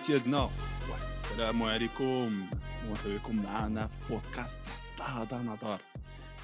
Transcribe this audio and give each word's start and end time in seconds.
سيداتنا 0.00 0.42
واحد 0.90 1.04
السلام 1.04 1.62
عليكم. 1.62 2.48
مرحبا 2.88 3.16
بكم 3.16 3.36
معنا 3.42 3.86
في 3.86 4.08
بودكاست 4.08 4.62
هذا 5.00 5.38
نظر 5.38 5.80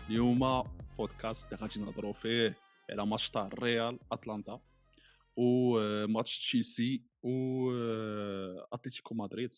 اليوم 0.09 0.65
بودكاست 0.99 1.53
اللي 1.53 1.63
غادي 1.63 1.81
نهضروا 1.81 2.13
فيه 2.13 2.57
على 2.91 3.07
ماتش 3.07 3.31
تاع 3.31 3.47
الريال 3.47 3.99
اتلانتا 4.13 4.61
وماتش 5.37 6.39
تشيلسي 6.39 7.05
و 7.23 7.71
أتلتيكو 8.73 9.15
مدريد. 9.15 9.53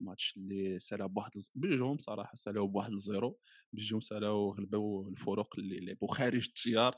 ماتش 0.00 0.36
اللي 0.36 0.78
سالا 0.78 1.06
بواحد 1.06 1.30
بجوجهم 1.54 1.98
صراحة 1.98 2.34
سالاو 2.34 2.66
بواحد 2.66 2.92
الزيرو 2.92 3.38
بجوجهم 3.72 4.00
سالاو 4.00 4.54
غلبوا 4.54 5.10
الفرق 5.10 5.58
اللي 5.58 5.80
لعبوا 5.80 6.14
خارج 6.14 6.46
الديار. 6.48 6.94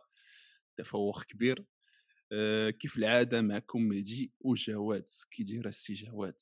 تفوق 0.76 1.22
كبير. 1.22 1.64
أه 2.32 2.70
كيف 2.70 2.96
العادة 2.96 3.42
معكم 3.42 3.82
مهدي 3.82 4.32
وجواد؟ 4.40 5.08
كي 5.30 5.42
داير 5.42 5.66
السي 5.66 5.94
جواد. 5.94 6.38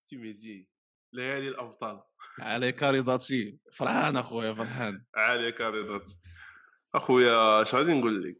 سي 0.00 0.16
ميزي 0.16 0.68
ليالي 1.12 1.48
الأبطال. 1.48 2.02
عليك 2.40 2.82
رضاتي. 2.82 3.58
فرحان 3.72 4.16
أخويا 4.16 4.54
فرحان. 4.54 5.04
عليك 5.14 5.60
رضات 5.60 6.10
أخويا 6.94 7.62
اش 7.62 7.74
غادي 7.74 7.92
نقول 7.92 8.22
لك؟ 8.22 8.36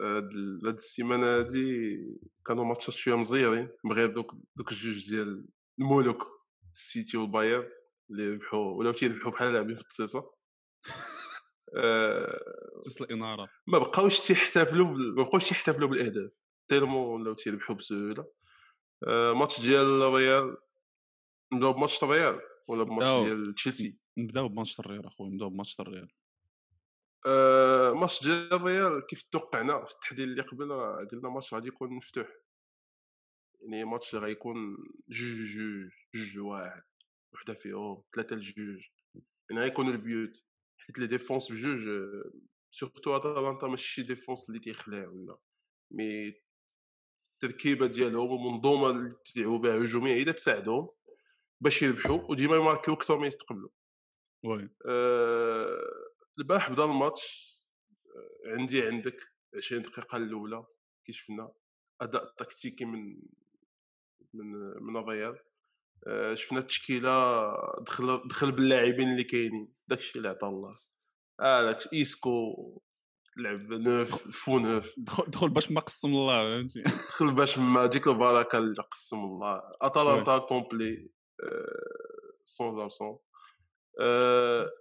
هاد 0.00 0.30
هاد 0.66 0.74
السيمانة 0.74 1.26
هادي 1.26 1.98
كانوا 2.46 2.64
ماتشات 2.64 2.94
شوية 2.94 3.14
مزيرين 3.14 3.68
بغير 3.84 4.12
دوك 4.12 4.34
دوك 4.56 4.72
الجوج 4.72 5.08
ديال 5.10 5.46
الملوك 5.78 6.26
السيتي 6.72 7.16
والباير 7.16 7.72
اللي 8.10 8.28
ربحوا 8.28 8.72
ولاو 8.74 8.92
تيربحوا 8.92 9.32
بحال 9.32 9.52
لاعبين 9.52 9.74
في 9.74 9.80
التصيصه 9.80 10.37
تصل 12.82 13.04
الاناره 13.04 13.48
ما 13.66 13.78
بقاوش 13.78 14.20
تيحتفلوا 14.20 14.86
ما 14.86 15.22
بقاوش 15.22 15.48
تيحتفلوا 15.48 15.88
بالأهداف. 15.88 16.30
تيرمون 16.68 17.20
ولاو 17.20 17.34
تيربحوا 17.34 17.76
بسهولة. 17.76 18.26
آه، 19.06 19.32
ماتش 19.32 19.60
ديال 19.60 20.02
الريال 20.02 20.56
نبداو 21.52 21.72
بماتش 21.72 22.02
الريال 22.02 22.40
ولا 22.68 22.82
بماتش. 22.84 23.26
ديال 23.26 23.54
تشيلسي؟ 23.54 23.98
نبداو 24.18 24.48
بماتش 24.48 24.80
الريال 24.80 25.06
أخويا 25.06 25.30
نبداو 25.30 25.48
بماتش 25.48 25.80
الريال 25.80 26.08
آه، 27.26 27.92
ماتش 27.92 28.22
ديال 28.22 28.52
الريال 28.52 29.06
كيف 29.06 29.22
توقعنا؟ 29.22 29.84
في 29.84 29.92
التحليل 29.92 30.28
اللي 30.28 30.42
قبل 30.42 30.72
قلنا 31.10 31.28
ماتش 31.28 31.54
غادي 31.54 31.68
يكون 31.68 31.92
مفتوح. 31.92 32.28
يعني 33.60 33.84
ماتش 33.84 34.14
غيكون 34.14 34.76
جوج 35.08 35.42
جوج 35.54 35.90
جوج 36.14 36.38
واحد. 36.38 36.82
وحدة 37.32 37.54
فيهم 37.54 38.02
ثلاثة 38.14 38.36
لجوج. 38.36 38.86
يعني 39.50 39.62
غيكونوا 39.62 39.92
البيوت. 39.92 40.44
حيت 40.88 40.98
les 40.98 41.06
défenses 41.06 41.52
بجوج 41.52 41.88
surtout 42.70 43.16
اتلانتا 43.16 43.66
ماشي 43.66 43.88
شي 43.88 44.02
défense 44.02 44.48
اللي 44.48 44.60
تيخلع 44.60 45.08
ولا. 45.08 45.38
mais 45.90 46.34
التركيبه 47.34 47.86
ديالهم 47.86 48.30
والمنظومه 48.30 48.90
اللي 48.90 49.14
تلعبوا 49.34 49.58
بها 49.58 49.76
هجومية 49.84 50.14
هي 50.14 50.20
اللي 50.20 50.32
تساعدهم 50.32 50.88
باش 51.60 51.82
يربحوا 51.82 52.30
وديما 52.30 52.56
يماركيو 52.56 52.94
أكثر 52.94 53.18
ما 53.18 53.26
يستقبلوا. 53.26 53.70
oui. 54.44 54.70
آه، 54.86 55.78
البارح 56.38 56.70
بدا 56.70 56.84
الماتش 56.84 57.58
آه، 58.16 58.52
عندي 58.52 58.86
عندك 58.86 59.16
20 59.56 59.82
دقيقة 59.82 60.16
الأولى 60.16 60.66
كي 61.04 61.12
شفنا 61.12 61.52
أداء 62.00 62.34
تكتيكي 62.38 62.84
من 62.84 63.22
من 64.34 64.46
من 64.82 64.96
الريال. 64.96 65.38
آه، 66.06 66.34
شفنا 66.34 66.58
التشكيلة 66.58 67.52
دخل 67.80 68.28
دخل 68.28 68.52
باللاعبين 68.52 69.08
اللي 69.12 69.24
كاينين. 69.24 69.77
داكشي 69.88 70.18
اللي 70.18 70.28
عطا 70.28 70.48
الله. 70.48 70.78
آه 71.40 71.62
داك 71.62 71.92
إيسكو 71.92 72.54
لعب 73.36 73.72
neuf 73.72 74.28
faux 74.28 74.58
neuf 74.58 74.94
دخل 74.98 75.24
دخل 75.24 75.48
باش 75.48 75.70
ما 75.70 75.80
قسم 75.80 76.08
الله 76.08 76.42
فهمتي؟ 76.42 76.82
دخل 77.08 77.34
باش 77.34 77.58
ما 77.58 77.86
ديك 77.86 78.06
البركة 78.06 78.58
اللي 78.58 78.82
قسم 78.82 79.16
الله. 79.16 79.62
أتلانتا 79.82 80.38
complet 80.38 81.10
sans 82.44 82.80
absent 82.80 83.18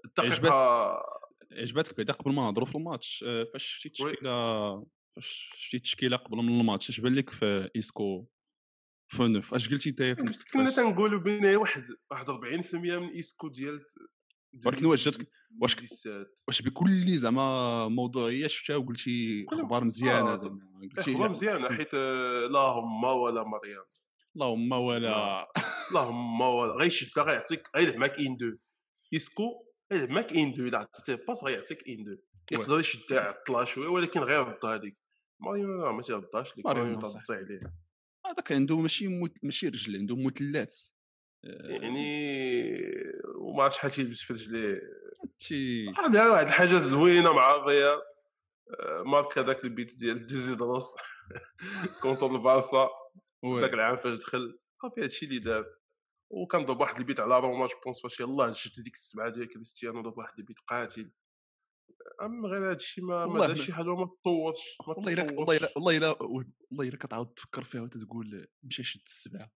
الدقيقه 0.05 1.03
عجبتك؟ 1.51 1.97
بعدا 1.97 2.13
قبل 2.13 2.33
ما 2.33 2.41
نهضروا 2.41 2.67
في 2.67 2.75
الماتش 2.75 3.25
آه، 3.27 3.43
فاش 3.43 3.63
شفتي. 3.63 3.87
التشكيله 3.87 4.85
فاش 5.15 5.51
شفتي 5.55 5.77
التشكيله 5.77 6.17
قبل 6.17 6.37
من 6.37 6.59
الماتش 6.59 6.89
اش 6.89 6.99
بان 6.99 7.15
لك 7.15 7.29
في 7.29 7.69
إيسكو 7.75 8.27
فونوف 9.11 9.53
اش 9.53 9.69
قلتي 9.69 9.89
انت 9.89 10.03
في 10.03 10.23
نفسك 10.23 10.53
كنا 10.53 10.71
تنقولوا 10.71 11.19
بين 11.19 11.55
واحد 11.55 11.83
واحد 12.11 12.25
40% 12.25 12.75
من 12.75 13.09
إيسكو 13.09 13.47
ديال 13.47 13.85
ولكن 14.65 14.85
واش 14.85 15.05
جاتك- 15.09 15.27
واش 15.61 15.75
ك- 15.75 15.79
17 15.79 16.25
واش 16.47 16.61
بكل 16.61 17.17
زعما 17.17 17.87
موضوعية 17.87 18.47
شفتها 18.47 18.75
وقلتي 18.75 19.45
أخبار 19.51 19.83
مزيانه 19.83 20.33
آه، 20.33 20.35
زعما 20.35 20.59
قلتي 20.97 21.11
أخبار 21.11 21.29
مزيانه. 21.29 21.67
حيت 21.77 21.93
آه، 21.93 22.47
لا 22.47 22.59
هما 22.59 23.11
ولا 23.11 23.43
مريم 23.43 23.83
اللهم 24.35 24.71
ولا 24.71 25.47
لا 25.93 25.99
هما 25.99 26.47
ولا 26.47 26.73
غيشد 26.73 27.19
غيعطيك 27.19 27.67
غيلعب 27.75 27.95
معاك 27.95 28.19
إن 28.19 28.37
دو 28.37 28.57
ايسكو 29.13 29.65
غيلعب 29.93 30.09
معاك 30.09 30.33
إن 30.33 30.53
دو 30.53 30.67
الا 30.67 30.77
عطيتيه 30.77 31.25
باس 31.27 31.43
غيعطيك 31.43 31.89
إن 31.89 32.03
دو 32.03 32.17
يقدر 32.51 32.79
يشدها 32.79 33.17
يعطلها 33.21 33.65
شوية 33.65 33.87
ولكن 33.87 34.19
غير 34.19 34.39
ردها 34.47 34.75
هذيك 34.75 34.97
مريم 35.39 35.95
ما 35.95 36.01
تيردهاش 36.01 36.57
لك 36.57 36.65
مريم. 36.65 36.99
تضي 36.99 37.19
عليه 37.35 37.59
هذاك 38.25 38.51
عنده 38.51 38.77
ماشي. 38.77 39.07
ماشي 39.43 39.67
رجل 39.67 39.95
عنده 39.95 40.15
مثلثات 40.15 40.75
آه، 41.45 41.67
يعني 41.69 42.07
وما 43.57 43.63
عرفتش 43.63 43.77
شحال 43.77 43.91
تيلبس 43.91 44.21
في 44.21 44.33
رجليه 44.33 44.81
شي 45.37 45.89
هذا 45.89 46.29
واحد 46.31 46.45
الحاجة 46.45 46.77
زوينة 46.77 47.33
مع 47.33 47.55
الريال 47.55 48.01
آه، 48.79 49.03
مارك 49.03 49.37
هذاك 49.37 49.63
البيت 49.63 49.99
ديال 49.99 50.25
ديزيدروس 50.25 50.95
كونتر 52.01 52.25
البارسا. 52.35 52.89
ذاك 53.61 53.73
العام 53.73 53.97
فاش 53.97 54.17
دخل. 54.17 54.59
صافي 54.81 55.01
هادشي 55.03 55.25
اللي 55.25 55.39
دار. 55.39 55.65
وكنضرب 56.31 56.79
واحد 56.79 56.97
البيت 56.97 57.19
على 57.19 57.39
روما 57.39 57.67
جو 57.67 57.73
بونس 57.85 58.01
فاش 58.01 58.19
يلاه 58.19 58.51
شد 58.51 58.83
ديك 58.83 58.93
السبعة 58.93 59.29
ديال 59.29 59.47
كريستيانو 59.47 60.01
ضرب 60.01 60.17
واحد 60.17 60.39
البيت 60.39 60.59
قاتل. 60.67 61.11
أما 62.21 62.49
غير 62.49 62.71
هادشي 62.71 63.01
ما 63.01 63.25
ما 63.25 63.39
دارش 63.39 63.59
ما- 63.59 63.65
شي 63.65 63.73
حاجة 63.73 63.89
وما 63.89 64.05
تطورش 64.05 64.77
ما 64.87 64.93
والله 64.97 65.13
الا 65.13 65.23
والله 65.75 65.97
الا 65.97 66.23
والله 66.23 66.89
الا 66.89 66.97
كتعاود 66.97 67.33
تفكر 67.33 67.63
فيها 67.63 67.81
وتتقول 67.81 68.47
مشى 68.63 68.83
شد 68.83 69.01
السبعة. 69.07 69.51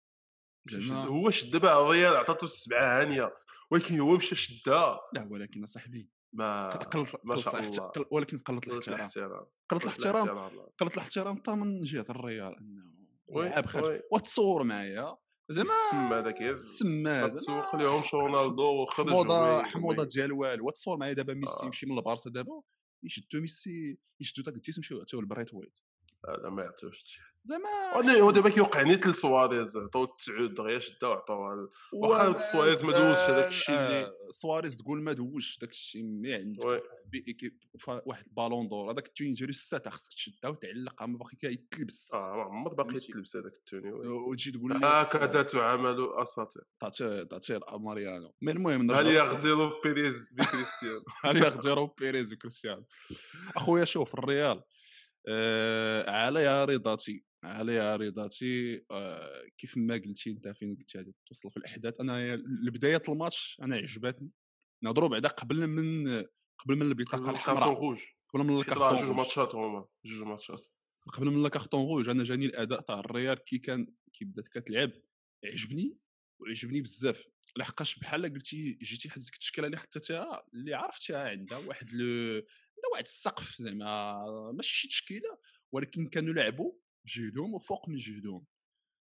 هو 0.91 1.29
شد 1.29 1.51
دابا 1.51 1.81
الريال 1.81 2.16
عطاتو 2.16 2.45
السبعه 2.45 3.01
هانيه 3.01 3.33
ولكن 3.72 3.99
هو 3.99 4.17
مشى 4.17 4.35
شدها. 4.35 4.99
لا 5.13 5.27
ولكن 5.31 5.66
صاحبي 5.66 6.09
ما 6.33 6.69
قلت 6.69 7.16
ما 7.23 7.38
شاء 7.38 7.59
الله. 7.59 7.91
ولكن 8.11 8.39
قلت 8.39 8.88
الاحترام. 8.88 9.45
قلت 9.69 9.83
الاحترام 9.83 10.49
قلت 10.79 10.94
الاحترام 10.94 11.38
حتى 11.38 11.55
من 11.55 11.81
جهة 11.81 12.05
الريال 12.09 12.57
إنه 12.57 12.83
لعب. 13.29 14.01
وتصور 14.11 14.63
معايا. 14.63 15.17
زعما 15.49 15.69
السما 15.69 16.19
هذاك 16.19 16.41
يا 16.41 16.49
السما 16.49 17.22
ما 17.22 17.28
تسوقليهمش 17.28 18.13
رونالدو 18.13 18.81
وخرج 18.81 19.09
حموضة 19.09 19.63
حموضة. 19.63 20.03
ديال 20.03 20.31
والو. 20.31 20.67
وتصور 20.67 20.97
معايا 20.97 21.13
دابا 21.13 21.33
ميسي 21.33 21.63
آه. 21.63 21.66
يمشي 21.66 21.85
من 21.85 21.97
البارسا 21.97 22.29
دابا 22.29 22.61
يشدو 23.03 23.41
ميسي 23.41 23.97
يشدو 24.19 24.43
داك 24.43 24.55
التيس 24.55 24.78
يمشيو 24.78 24.97
يعطيو 24.97 25.19
البريت 25.19 25.53
وايت. 25.53 25.79
هذا 26.30 26.50
ما 26.50 26.64
يعطيوش 26.64 27.20
زعما 27.44 27.70
وأنا 27.98 28.14
هو 28.20 28.32
دابا 28.32 28.50
كيوقع 28.50 28.82
نيت 28.82 29.08
لسواريز 29.08 29.78
عطاو 29.78 30.04
التسعود 30.04 30.54
دغيا 30.54 30.80
شدا 30.80 31.08
وعطاوها 31.08 31.68
واخا 31.94 32.42
سواريز 32.42 32.86
ما 32.86 32.92
دوزش 32.92 33.30
هذاك 33.30 33.48
الشيء 33.48 33.76
آه، 33.76 33.88
اللي 33.88 34.12
سواريز 34.30 34.78
تقول 34.78 35.02
ما 35.02 35.14
دوزش 35.14 35.58
داك 35.58 35.70
الشيء 35.70 36.04
عندك. 36.26 36.62
صاحبي 36.64 37.24
إيكيب 37.28 37.58
فا- 37.80 38.02
واحد 38.06 38.26
البالون 38.28 38.68
دور 38.70 38.92
هذاك 38.92 39.08
التوين 39.08 39.34
جيري 39.34 39.50
الساتا 39.50 39.90
خصك 39.90 40.14
تشدها 40.14 40.50
وتعلقها 40.52 41.06
ما 41.08 41.18
باقي 41.18 41.36
كيتلبس 41.36 42.14
آه 42.14 42.18
ما 42.36 42.44
عمر 42.44 42.74
باقي. 42.74 42.96
يتلبس 42.96 43.36
هذاك 43.36 43.53
التوني. 43.58 43.92
وتجي 44.08 44.52
تقول 44.52 44.72
لي 44.72 44.80
هكذا 44.88 45.42
تعامل 45.42 46.08
أساطير. 46.22 46.64
تعطي 46.80 47.26
تعطي 47.26 47.59
ماريانو. 47.80 48.34
مي 48.42 48.52
المهم 48.52 48.92
هل 48.92 49.08
يغدر 49.08 49.80
بيريز 49.84 50.30
بكريستيانو 50.32 51.03
هل 51.24 51.38
ياخذ 51.38 51.88
بيريز 52.00 52.34
وكريستيانو 52.34 52.86
أخويا 53.56 53.86
شوف 53.86 54.14
الريال. 54.14 54.64
آه 55.28 56.09
عليها 56.09 56.66
رضاتي 56.66 57.26
عليها 57.44 57.96
رضاتي. 57.96 58.85
آه 58.91 59.44
كيف 59.58 59.78
ما 59.78 59.94
قلتي 59.94 60.29
أنت 60.29 60.47
فين 60.47 60.76
كنت 60.76 60.97
غادي 60.97 61.16
توصل 61.26 61.52
في 61.52 61.58
الأحداث. 61.58 62.00
أنا 62.00 62.35
لبدايه 62.35 63.02
الماتش 63.09 63.58
أنا 63.62 63.76
عجبتني. 63.76 64.29
نهضروا 64.84 65.09
بعدا 65.09 65.28
قبل 65.28 65.68
من 65.68 66.08
قبل 66.59 66.76
من 66.76 66.82
البطاقة 66.82 67.32
الحمراء. 67.32 67.96
قبل 68.34 68.44
من 68.44 68.58
ال 68.58 68.65
carton 68.65 69.08
rouge. 69.08 69.16
ماتشات 69.16 69.56
هما 69.56 69.85
جوج 70.06 70.28
ماتشات. 70.28 70.66
قبل 71.08 71.26
من 71.26 71.46
ال 71.46 71.51
carton 71.51 71.82
rouge 71.82 72.09
أنا 72.09 72.24
جاني 72.24 72.46
الأداء 72.46 72.82
تاع 72.82 73.00
الريال 73.00 73.44
كي 73.44 73.58
كان 73.58 73.88
كي 74.14 74.26
بدات 74.26 74.47
كتلعب 74.47 74.91
عجبني 75.46 75.97
وعجبني 76.40 76.82
بزاف. 76.82 77.24
لحقاش 77.58 78.00
بحال 78.00 78.34
قلتي 78.34 78.78
جيتي 78.82 79.09
حد 79.09 79.22
ديك 79.22 79.34
التشكيله 79.34 79.67
اللي 79.67 79.78
حطيتها 79.78 80.44
اللي 80.53 80.74
عرفتها 80.74 81.29
عندها 81.29 81.58
واحد 81.58 81.90
عندها 82.81 82.91
واحد 82.91 83.03
السقف 83.03 83.55
زعما 83.55 84.51
ماشي 84.51 84.75
شي 84.75 84.87
تشكيله 84.87 85.39
ولكن 85.73 86.09
كانوا 86.09 86.33
لعبوا 86.33 86.73
بجهدهم 87.05 87.53
وفوق 87.53 87.89
من 87.89 87.95
جهدهم. 87.95 88.45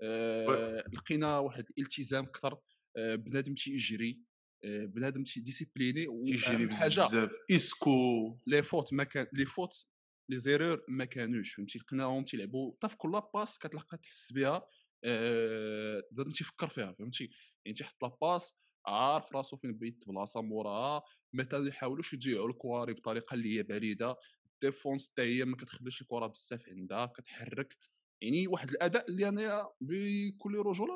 آه 0.02 0.84
لقينا 0.93 1.38
واحد 1.38 1.70
الالتزام 1.70 2.25
أكثر. 2.25 2.61
آه 2.96 3.14
بنادم 3.14 3.55
تيجري 3.55 4.22
آه 4.64 4.84
بنادم 4.84 5.25
تي 5.25 5.38
discipliné 5.38 6.06
تيجري 6.26 6.66
بزاف. 6.66 7.31
إسكو. 7.50 8.38
les 8.47 8.62
fautes 8.62 8.93
ما 8.93 9.05
كان 9.05 9.26
les 9.32 9.47
fautes 9.47 9.87
les 10.31 10.38
erreurs 10.38 10.85
ما 10.88 11.05
كانوش 11.05 11.55
فهمتي؟ 11.55 11.78
لقيناهم 11.78 12.25
تيلعبوا 12.25 12.72
في 12.88 12.96
كل 12.96 13.20
passe 13.35 13.59
كتلقى 13.58 13.99
تحس 13.99 14.32
بها. 14.32 14.69
آه، 15.05 16.02
بدا 16.11 16.31
تيفكر 16.31 16.69
فيها 16.69 16.93
فهمتي؟ 16.93 17.31
يعني 17.64 17.76
تيحط 17.76 18.02
la 18.03 18.17
passe 18.23 18.55
عارف 18.87 19.32
راسو 19.32 19.56
فين 19.56 19.72
بيت 19.72 20.05
بلاصه 20.06 20.43
موراها 20.43 21.02
ما 21.35 21.47
يحاولوش 21.53 22.13
يضيعوا 22.13 22.49
الكواري 22.49 22.93
بطريقة 22.93 23.35
اللي 23.35 23.59
هي 23.59 23.63
بعيده 23.63 24.17
défense 24.62 25.11
حتى 25.11 25.23
هي 25.23 25.45
ما 25.45 25.57
كتخليش 25.57 26.03
الكره 26.03 26.27
بزاف 26.27 26.69
عندها 26.69 27.07
كتحرك. 27.07 27.77
يعني 28.23 28.47
واحد 28.47 28.71
الأداء 28.71 29.11
اللي 29.11 29.29
أنا 29.29 29.69
بكل 29.81 30.59
رجوله 30.59 30.95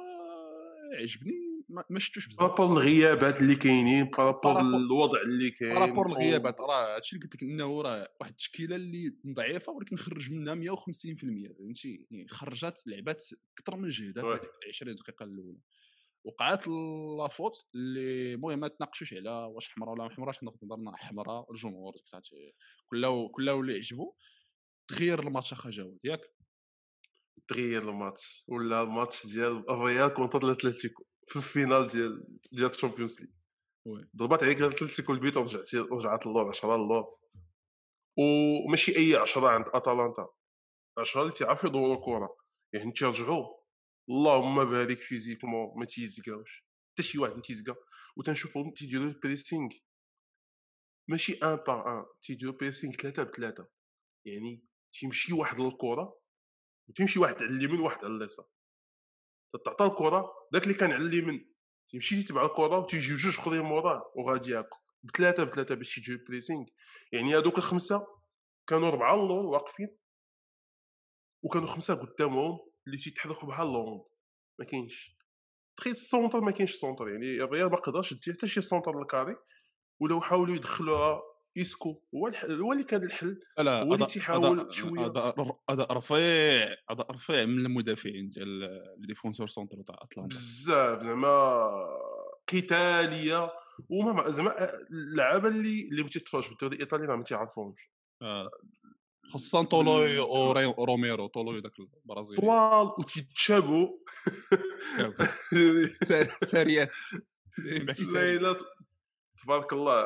عجبني 1.00 1.48
ما 1.68 1.98
شفتوش 1.98 2.26
بزاف. 2.26 2.40
par 2.40 2.48
rapport 2.48 2.66
الغيابات 2.66 3.40
اللي 3.40 3.56
كاينين 3.56 4.04
par 4.04 4.21
rapport 4.21 4.60
الوضع 4.60 5.20
اللي 5.22 5.50
كاين 5.50 5.74
par 5.74 5.84
rapport 5.84 6.06
الغيابات 6.06 6.60
راه 6.60 6.96
هادشي 6.96 7.16
اللي 7.16 7.24
قلت 7.24 7.34
لك 7.34 7.42
إنه 7.42 7.82
راه 7.82 8.08
واحد 8.20 8.30
التشكيلة 8.30 8.76
اللي 8.76 9.16
ضعيفة 9.26 9.72
ولكن 9.72 9.96
خرج 9.96 10.32
منها 10.32 10.54
150% 10.76 11.58
فهمتي؟ 11.58 12.06
يعني 12.10 12.28
خرجات 12.28 12.86
لعبات 12.86 13.24
أكثر 13.58 13.76
من 13.76 13.88
جهدها 13.88 14.22
في 14.22 14.28
هذيك 14.28 14.50
20 14.68 14.94
دقيقة 14.94 15.24
الأولى. 15.24 15.58
وقعت 16.24 16.68
la 17.18 17.28
faute 17.28 17.52
اللي 17.74 18.34
المهم 18.34 18.58
ما 18.58 18.68
تناقشوش 18.68 19.14
على 19.14 19.30
واش 19.30 19.68
حمراء 19.68 19.92
ولا 19.92 20.04
ما 20.04 20.10
حمراء 20.10 20.34
حنا 20.34 20.52
نظرنا 20.62 20.96
حمراء 20.96 21.50
الجمهور 21.50 21.92
ديك 21.92 22.02
الساعة 22.02 22.22
كله 22.90 23.60
اللي 23.60 23.74
عجبو 23.74 24.14
تغير 24.88 25.20
الماتش 25.20 25.52
أخا 25.52 25.70
جواد 25.70 25.98
ياك؟ 26.04 26.20
تغير 27.48 27.90
الماتش 27.90 28.44
ولا 28.48 28.82
الماتش 28.82 29.26
ديال 29.26 29.70
الريال 29.70 30.08
contre 30.08 30.44
الاتليتيكو 30.44 31.04
في 31.28 31.36
ال 31.36 31.43
finale 31.43 31.86
ديال 31.86 32.24
ديال 32.52 32.70
ال 32.70 32.75
Champions 32.75 33.20
League. 33.20 33.30
ضربات 34.16 34.42
عليك 34.42 34.60
الاتليتيكو 34.60 35.12
البيت 35.12 35.36
ورجعت 35.36 35.74
رجعت 35.74 36.26
اللور 36.26 36.48
10 36.48 36.74
اللور 36.74 37.18
وماشي 38.18 38.96
أي 38.96 39.16
10 39.16 39.48
عند 39.48 39.64
أتلانتا 39.74 40.28
10 40.98 41.22
اللي 41.22 41.32
تيعرفوا 41.32 41.68
يدوروا 41.68 41.96
الكرة 41.96 42.36
يعني 42.72 42.92
تيرجعوا. 42.92 43.57
اللهم 44.10 44.64
بارك 44.64 44.96
physiquement 44.96 45.78
ما 45.78 45.84
تيزكاوش 45.84 46.64
حتى 46.92 47.02
شي 47.02 47.18
واحد 47.18 47.34
ما 47.34 47.42
تيزكا 47.42 47.76
وتنشوفهم 48.16 48.70
تيديروا 48.70 49.06
ال 49.06 49.13
pressing 49.13 49.68
ماشي 51.08 51.32
un 51.32 51.56
par 51.56 51.98
un 51.98 52.06
تيديروا 52.22 52.54
pressing 52.54 52.94
ثلاثة 52.94 53.22
بثلاثة. 53.22 53.68
يعني 54.24 54.64
تيمشي 54.92 55.32
واحد 55.32 55.60
للكرة 55.60 56.20
وتمشي 56.88 57.18
واحد 57.18 57.34
على 57.34 57.56
اليمين 57.56 57.80
واحد 57.80 58.04
على 58.04 58.16
اليسار. 58.16 58.46
تعطى 59.64 59.86
الكرة 59.86 60.32
داك 60.52 60.62
اللي 60.62 60.74
كان 60.74 60.92
على 60.92 61.06
اليمين. 61.06 61.54
تمشي 61.92 62.22
تتبع 62.22 62.46
الكرة 62.46 62.78
وتيجي 62.78 63.16
جوج 63.16 63.38
اخرين 63.38 63.62
موراه 63.62 64.12
وغادي 64.16 64.50
ياك 64.50 64.68
بثلاثة 65.02 65.44
بثلاثة 65.44 65.74
باش 65.74 65.98
يجيو 65.98 66.18
pressing 66.28 66.66
يعني 67.12 67.36
هذوك 67.36 67.58
الخمسة 67.58 68.06
كانوا 68.66 68.90
ربعة 68.90 69.14
اللور 69.14 69.46
واقفين. 69.46 69.98
وكانوا 71.42 71.68
خمسة 71.68 71.94
قدامهم 71.94 72.67
اللي 72.88 72.98
تيتحركوا 72.98 73.48
بحال 73.48 73.66
l'ONU 73.66 74.00
ما 74.58 74.64
كاينش. 74.64 75.18
تخيل 75.76 75.92
ال 75.92 75.99
centre 75.99 76.40
ما 76.40 76.50
كاينش 76.50 76.72
centre 76.72 77.08
يعني 77.08 77.42
الريال 77.42 77.70
ما 77.70 77.76
قدرش 77.76 78.14
دير 78.14 78.34
حتى 78.34 78.48
شي 78.48 78.60
centre 78.60 78.98
للكاري 78.98 79.36
ولو 80.00 80.20
حاولوا 80.20 80.54
يدخلوها 80.54 81.22
يسكو. 81.56 82.02
هو 82.14 82.30
هو 82.50 82.72
اللي 82.72 82.84
كان 82.84 83.02
الحل 83.02 83.40
لا 83.58 83.82
هو 83.82 83.94
اللي 83.94 84.06
تيحاول 84.06 84.74
شوية. 84.74 85.06
اداء 85.68 85.92
رفيع 85.92 86.76
اداء 86.90 87.12
رفيع 87.12 87.44
من 87.44 87.66
المدافعين 87.66 88.28
ديال 88.28 88.64
ال 88.98 89.03
défenseurs 89.03 89.46
centraux 89.46 89.82
تاع 89.82 89.96
اتلانتا 90.02 90.34
بزاف 90.34 91.02
زعما 91.02 91.68
قتالية 92.48 93.52
وما 93.90 94.30
زعما 94.30 94.72
اللعابة 94.90 95.48
اللي 95.48 95.88
اللي 95.88 96.02
ما 96.02 96.08
تيتفرجش 96.08 96.46
في 96.46 96.52
الدوري 96.52 96.74
الإيطالي 96.74 97.16
ما 97.16 97.22
تيعرفوهمش 97.22 97.90
آه. 98.22 98.50
خصوصا 99.28 99.62
طولوي 99.62 100.18
وروميرو 100.78 101.26
طولوي 101.26 101.60
ذاك 101.60 101.72
البرازيلي. 101.78 102.40
طوال 102.40 102.86
وتيتشابوا 102.98 103.88
ساريات. 106.42 106.94
لا 108.42 108.56
تبارك 109.42 109.72
الله. 109.72 110.04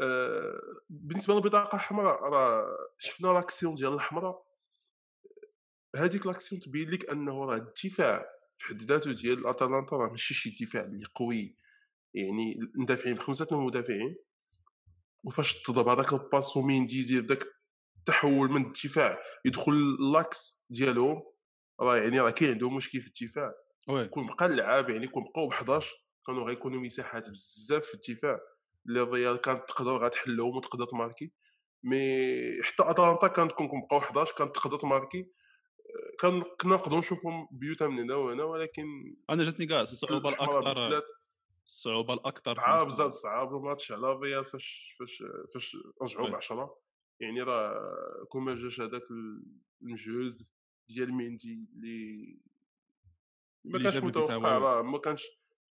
آه، 0.00 0.60
بالنسبة 0.88 1.34
للبطاقة 1.34 1.76
الحمراء 1.76 2.22
راه 2.22 2.66
شفنا 2.98 3.28
l'action 3.28 3.74
ديال 3.74 3.92
الحمراء. 3.92 4.42
هذيك 5.96 6.26
l'action 6.26 6.60
تبين 6.60 6.90
لك 6.90 7.10
أنه 7.10 7.44
راه 7.44 7.56
الدفاع 7.56 8.26
في 8.58 8.66
حد 8.66 8.82
ذاته 8.82 9.12
ديال 9.12 9.46
أتلانتا 9.46 9.96
راه 9.96 10.10
ماشي 10.10 10.34
شي 10.34 10.64
دفاع 10.64 10.82
اللي 10.82 11.04
قوي. 11.14 11.56
يعني 12.14 12.58
المدافعين 12.74 13.14
بخمسه 13.14 13.46
المدافعين 13.52 14.16
وفاش 15.24 15.62
تضرب 15.62 15.88
هذاك 15.88 16.12
ال 16.12 16.19
passe 16.19 16.56
وميندي 16.56 16.98
يدير 17.00 17.20
داك 17.20 17.59
التحول 18.00 18.50
من 18.50 18.66
الدفاع 18.66 19.20
يدخل 19.44 19.96
l'axe 20.12 20.64
ديالهم 20.70 21.22
راه 21.80 21.96
يعني 21.96 22.20
راه 22.20 22.30
كاين 22.30 22.50
عندهم 22.50 22.76
مشكل 22.76 23.00
في 23.00 23.08
الدفاع. 23.08 23.54
كون 24.10 24.26
بقى 24.26 24.46
اللعاب 24.46 24.90
يعني 24.90 25.08
كون 25.08 25.24
بقاو 25.24 25.48
ب 25.48 25.52
11 25.52 25.94
كانوا 26.26 26.44
غيكونوا 26.44 26.80
مساحات 26.80 27.30
بزاف 27.30 27.84
في 27.84 27.94
الدفاع. 27.94 28.40
اللي 28.86 29.02
الريال 29.02 29.36
كانت 29.36 29.68
تقدر 29.68 29.96
غتحلهم 29.96 30.56
وتقدر 30.56 30.84
تماركي. 30.84 31.32
mais 31.82 32.62
حتى 32.62 32.90
أتلانتا 32.90 33.26
كانت 33.26 33.52
كون 33.52 33.68
بقاو 33.80 33.98
11 33.98 34.34
كانت 34.34 34.54
تقدر 34.54 34.76
تماركي. 34.76 35.30
كان 36.18 36.42
كنا 36.42 36.74
نقدروا 36.74 36.98
نشوفهم 36.98 37.48
بيوتا 37.50 37.86
من 37.86 38.00
هنا 38.00 38.14
وهنا 38.14 38.44
ولكن 38.44 39.16
أنا 39.30 39.44
جاتني 39.44 39.66
كاع 39.66 39.80
الصعوبة 39.80 40.28
الأكثر. 40.28 41.02
الصعوبة 41.66 42.14
الأكثر 42.14 42.54
صعاب 42.54 42.88
زاد 42.88 43.10
صعاب 43.10 43.56
الماتش 43.56 43.92
على 43.92 44.12
الريال 44.12 44.44
فاش 44.44 44.96
فاش 44.98 45.22
فاش 45.54 45.76
رجعوا 46.02 46.28
ب 46.28 46.34
10 46.34 46.76
يعني 47.20 47.42
راه 47.42 48.24
كون 48.28 48.42
ما 48.42 48.54
جاش 48.54 48.80
هذاك 48.80 49.02
المجهود 49.82 50.42
ديال 50.88 51.14
ميندي 51.14 51.68
اللي 51.72 52.38
ما 53.64 53.82
كانش 53.82 53.96
متوقع 53.96 54.58
راه 54.58 54.82
ما 54.82 54.98
كانش 54.98 55.26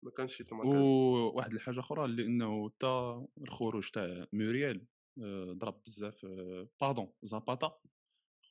ما 0.03 0.11
كانش 0.11 0.43
وواحد 0.51 1.53
الحاجة 1.53 1.79
أخرى 1.79 2.05
اللي 2.05 2.25
انه 2.25 2.69
حتى 2.69 3.25
الخروج 3.41 3.89
تاع 3.89 4.25
موريال 4.33 4.85
آه، 5.21 5.53
ضرب 5.57 5.81
بزاف 5.85 6.25
pardon 6.81 7.05
آه، 7.05 7.13
زاباتا 7.23 7.79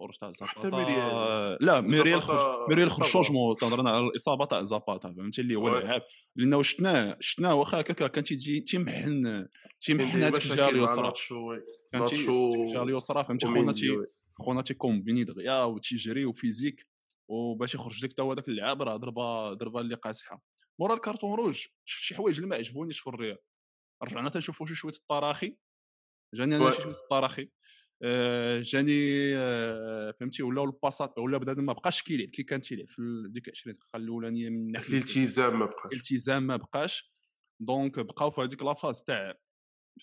خروج 0.02 0.16
تاع 0.16 0.31
زاباتا 0.31 1.56
لا 1.60 1.81
موريال 1.81 2.22
خرج. 2.22 2.69
موريال 2.70 2.90
خرج 2.90 3.06
changement 3.06 3.56
تهضرنا 3.56 3.90
على 3.90 4.06
الإصابة 4.06 4.44
تاع 4.44 4.64
زاباتا 4.64 5.12
فهمتي؟ 5.12 5.40
اللي 5.40 5.54
هو 5.54 5.78
اللاعب 5.78 6.02
لأنه 6.37 6.62
شفناه 6.62 7.16
شفناه 7.20 7.54
واخا 7.54 7.81
هكاك 7.81 8.10
كان 8.10 8.25
تيجي 8.25 8.60
تيمحن 8.60 9.46
تيمحن 9.81 10.22
هذاك 10.22 10.37
الجهة 10.37 10.69
اليسرى. 10.69 11.12
كان 11.93 12.02
الجهة 12.02 12.82
اليسرى 12.82 13.25
فهمتي؟ 13.25 13.46
خونا 13.46 13.72
تي 13.72 14.06
خونا 14.38 14.62
تي 14.62 14.75
combiner 14.75 15.25
دغيا 15.25 15.64
وتيجري 15.64 16.25
و 16.25 16.31
physique 16.31 16.87
وباش 17.28 17.75
يخرج 17.75 18.04
لك 18.04 18.12
تا 18.12 18.23
هو 18.23 18.32
ذاك 18.32 18.49
اللعاب 18.49 18.82
راه 18.82 18.97
ضربه 18.97 19.52
ضربة 19.52 19.80
اللي 19.80 19.94
قاصحه 19.94 20.42
مورا 20.80 20.94
ال 20.94 21.00
carton 21.00 21.35
rouge 21.35 21.66
شفت 21.85 22.02
شي 22.02 22.14
حوايج 22.14 22.37
اللي 22.37 22.49
ما 22.49 22.56
عجبونيش 22.56 23.00
في 23.00 23.06
الريال 23.06 23.38
رجعنا 24.02 24.28
تنشوفوا 24.28 24.66
شي 24.66 24.75
شوية 24.75 24.92
الطراخي. 24.92 25.56
جاني 26.35 26.56
أنا 26.56 26.71
شي 26.71 26.82
شوية 26.82 26.94
الطراخي. 26.94 27.42
آه، 27.42 27.49
جاني 28.61 28.92
آه، 29.37 30.11
فهمتي؟ 30.11 30.42
ولاو 30.42 30.64
الباسات 30.64 31.18
ولا 31.18 31.38
بدا 31.38 31.62
ما 31.62 31.73
بقاش 31.73 32.02
كيلعب 32.02 32.28
كي 32.28 32.42
كان 32.42 32.61
تيلعب 32.61 32.88
في 32.88 33.02
ديك 33.28 33.49
20 33.49 33.76
دقيقة 33.76 33.97
الأولانية 33.97 34.49
من 34.49 34.73
ناحية 34.73 34.88
الالتزام 34.88 35.59
ما 35.59 35.66
بقاش. 35.66 35.92
الالتزام 35.92 36.47
ما 36.47 36.56
بقاش. 36.56 37.12
donc 37.61 37.99
بقاو 37.99 38.30
في 38.30 38.40
هذيك 38.40 38.62
la 38.62 38.74
phase 38.74 39.02
تاع 39.02 39.38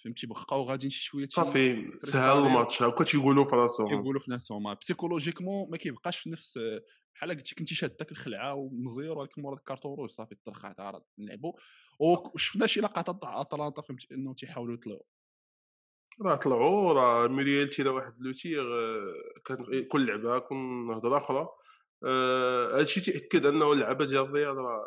فهمتي؟ 0.03 0.27
بقاو 0.27 0.63
غاديين 0.63 0.89
شي 0.89 1.03
شوية 1.03 1.27
صافي 1.27 1.91
سهل 1.97 2.37
الماتش 2.37 2.83
هكا 2.83 3.03
تيقولوا 3.03 3.45
في 3.45 3.55
راسهم. 3.55 3.87
تيقولوا 3.87 4.21
في 4.21 4.31
نفسهم. 4.31 4.73
psychologiquement 4.73 5.71
ما 5.71 5.77
كيبقاش 5.77 6.17
في 6.17 6.29
نفس 6.29 6.59
بحال 7.15 7.29
قلتي 7.31 7.55
كنتي 7.55 7.75
شاد 7.75 7.97
داك 7.97 8.11
الخلعة 8.11 8.53
ومزير 8.53 9.17
ولكن 9.17 9.41
مورا 9.41 9.55
ال 9.55 9.61
carton 9.61 9.95
rouge 9.95 10.09
صافي 10.09 10.35
ترخات 10.45 10.79
عرض 10.79 11.03
نلعبوا 11.17 11.53
وشفنا 11.99 12.67
شي 12.67 12.81
لقطات 12.81 13.21
تاع 13.21 13.41
اتلانتا 13.41 13.81
فهمتي؟ 13.81 14.07
إنه 14.11 14.33
تيحاولوا 14.33 14.73
يطلعوا 14.73 15.01
راه 16.25 16.35
طلعوا 16.35 16.93
راه 16.93 17.27
mais 17.27 17.51
ريال 17.51 17.69
تيرا 17.69 17.91
واحد 17.91 18.13
لوتير 18.19 18.63
آه، 18.79 19.13
كان 19.45 19.83
كل 19.83 20.07
لعبة 20.07 20.39
كون 20.39 20.91
هضره 20.91 21.17
آخرى. 21.17 21.47
آه، 22.05 22.79
هادشي 22.79 23.01
تأكد 23.01 23.45
أنه 23.45 23.73
اللعبة 23.73 24.05
ديال 24.05 24.21
الريال 24.21 24.57
راه 24.57 24.85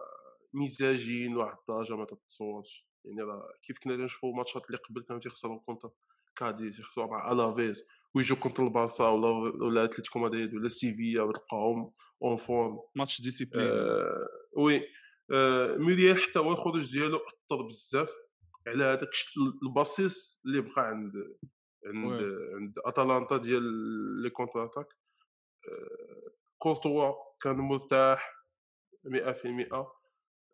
مزاجين 0.54 1.32
لواحد 1.32 1.56
الدرجة 1.58 1.96
ما 1.96 2.04
تتصورش. 2.04 2.86
يعني 3.04 3.22
راه 3.22 3.52
كيف 3.62 3.78
كنا 3.78 3.96
نشوفوا 3.96 4.30
الماتشات 4.30 4.66
اللي 4.66 4.78
قبل 4.78 5.02
كانوا 5.02 5.20
تيخسروا 5.20 5.58
contre 5.58 5.90
كاديز 6.36 6.80
يخسروا 6.80 7.06
مع 7.06 7.32
ألافيز 7.32 7.82
ويجوا 8.14 8.36
contre 8.36 8.64
البارسا 8.64 9.08
ولا 9.08 9.28
ولا 9.64 9.84
أتلتيكو 9.84 10.18
مدريد 10.18 10.54
ولا 10.54 10.68
سيفيا 10.68 11.22
وتلقاهم 11.22 11.92
en 12.22 12.36
forme 12.36 12.78
match 12.96 13.20
discipline. 13.20 13.66
آه 13.66 14.28
oui 14.56 14.82
آه 15.32 15.76
mais 15.76 16.00
ريال 16.00 16.18
حتى 16.18 16.38
هو 16.38 16.52
الخروج 16.52 16.92
ديالو 16.92 17.16
أثر 17.16 17.62
بزاف. 17.66 18.10
على 18.66 18.84
هذاك 18.84 19.10
ال 19.62 19.73
passes 19.73 20.40
اللي 20.46 20.60
بقى 20.60 20.88
عند 20.88 21.12
عند 21.86 22.04
oui. 22.20 22.54
عند 22.54 22.74
اتلانتا 22.78 23.36
ديال 23.36 23.62
les 24.22 24.30
contre-attaques. 24.30 24.86
آه 25.68 26.32
كورتوا 26.58 27.14
كان 27.40 27.56
مرتاح 27.56 28.46
100% 29.06 29.88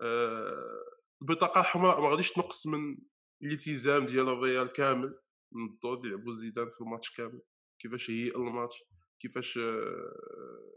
آه 0.00 0.84
البطاقه 1.22 1.60
الحمراء 1.60 2.00
ما 2.00 2.08
غاديش 2.10 2.32
تنقص 2.32 2.66
من 2.66 2.98
الالتزام 3.42 4.06
ديال 4.06 4.28
الريال 4.28 4.72
كامل. 4.72 5.18
من 5.52 5.66
الدور 5.66 5.98
اللي 5.98 6.10
لعبوا 6.10 6.32
زيدان 6.32 6.68
في 6.70 6.80
الماتش 6.80 7.10
كامل. 7.10 7.42
كيفاش 7.78 8.10
هي 8.10 8.28
الماتش 8.28 8.84
كيفاش 9.20 9.58
آه، 9.58 10.72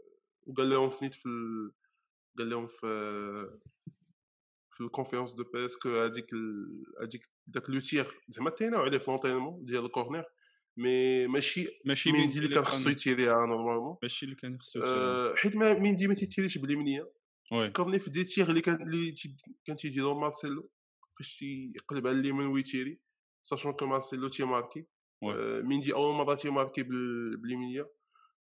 وقال 0.46 0.70
لهم 0.70 0.90
فنيت 0.90 1.14
في 1.14 1.28
قال 2.38 2.50
لهم 2.50 2.66
في 2.66 3.60
في 4.72 4.80
الكونفيرونس 4.80 5.32
دو 5.32 5.44
بيس 5.44 5.76
كو 5.76 5.88
هذيك 5.88 6.30
هذيك 7.02 7.24
داك 7.46 7.70
لو 7.70 7.80
تيغ 7.80 8.10
زعما 8.28 8.50
تيناو 8.50 8.82
عليه 8.82 8.98
في 8.98 9.10
لونتينمون 9.10 9.64
ديال 9.64 9.84
الكورنير 9.84 10.24
مي 10.76 11.26
ماشي 11.26 11.80
ماشي 11.84 12.12
ميندي 12.12 12.38
اللي 12.38 12.48
كان 12.48 12.64
خصو 12.64 12.88
يتيريها 12.88 13.46
نورمالمون 13.46 13.96
ماشي 14.02 14.24
اللي 14.24 14.36
كان 14.36 14.58
خصو 14.60 14.82
أه 14.82 15.34
حيت 15.34 15.56
ما 15.56 15.78
ميندي 15.78 16.06
ما 16.06 16.14
تيتيريش 16.14 16.58
باليمنيه 16.58 17.12
وي 17.52 17.60
فكرني 17.60 17.98
في 17.98 18.10
دي 18.10 18.24
تيغ 18.24 18.50
اللي 18.50 18.60
كان 18.60 18.82
اللي 18.82 19.14
كان 19.64 19.76
تيديرو 19.76 20.20
مارسيلو 20.20 20.70
فاش 21.18 21.36
تيقلب 21.38 22.06
على 22.06 22.20
اليمين 22.20 22.46
ويتيري 22.46 23.00
sachant 23.42 23.72
que 23.72 23.86
مارسيلو 23.86 24.28
تي 24.28 24.41
marquer 24.41 24.86
أه 25.24 25.60
ميندي 25.60 25.94
اول 25.94 26.14
مره 26.14 26.34
تي 26.34 26.45
marquer 26.45 26.82
باليمنيه 26.82 27.92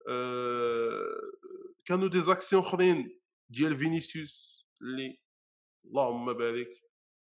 أه 0.08 1.20
كانوا 1.84 2.08
des 2.08 2.20
actions 2.20 2.62
اخرين 2.62 3.20
ديال 3.50 3.76
فينيسيوس 3.76 4.66
اللي 4.82 5.23
اللهم 5.86 6.32
بارك. 6.32 6.70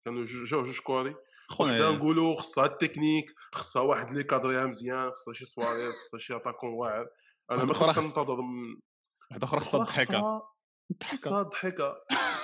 كانوا 0.05 0.25
جوج 0.25 0.49
جوج 0.49 0.81
كوري. 0.81 1.15
وحده 1.61 1.91
نقولوا 1.91 2.37
خصها 2.37 2.67
التكنيك 2.67 3.35
خصها 3.53 3.83
واحد 3.83 4.09
اللي 4.09 4.25
cadrer 4.25 4.61
ها 4.61 4.67
مزيان 4.67 5.11
خصها 5.11 5.35
شي 5.35 5.45
سواريز 5.45 5.93
خصها 5.93 6.19
شي 6.19 6.37
attaquant 6.37 6.71
واعر. 6.71 7.07
أنا 7.51 7.65
ما 7.65 7.75
كنتش 7.75 7.99
كنتظر 7.99 8.41
من 8.41 8.81
واحد 9.31 9.43
أخرى 9.43 9.61
خصها 9.61 9.81
الضحكة. 9.81 10.43
خصها 11.03 11.43
الضحكة. 11.43 11.95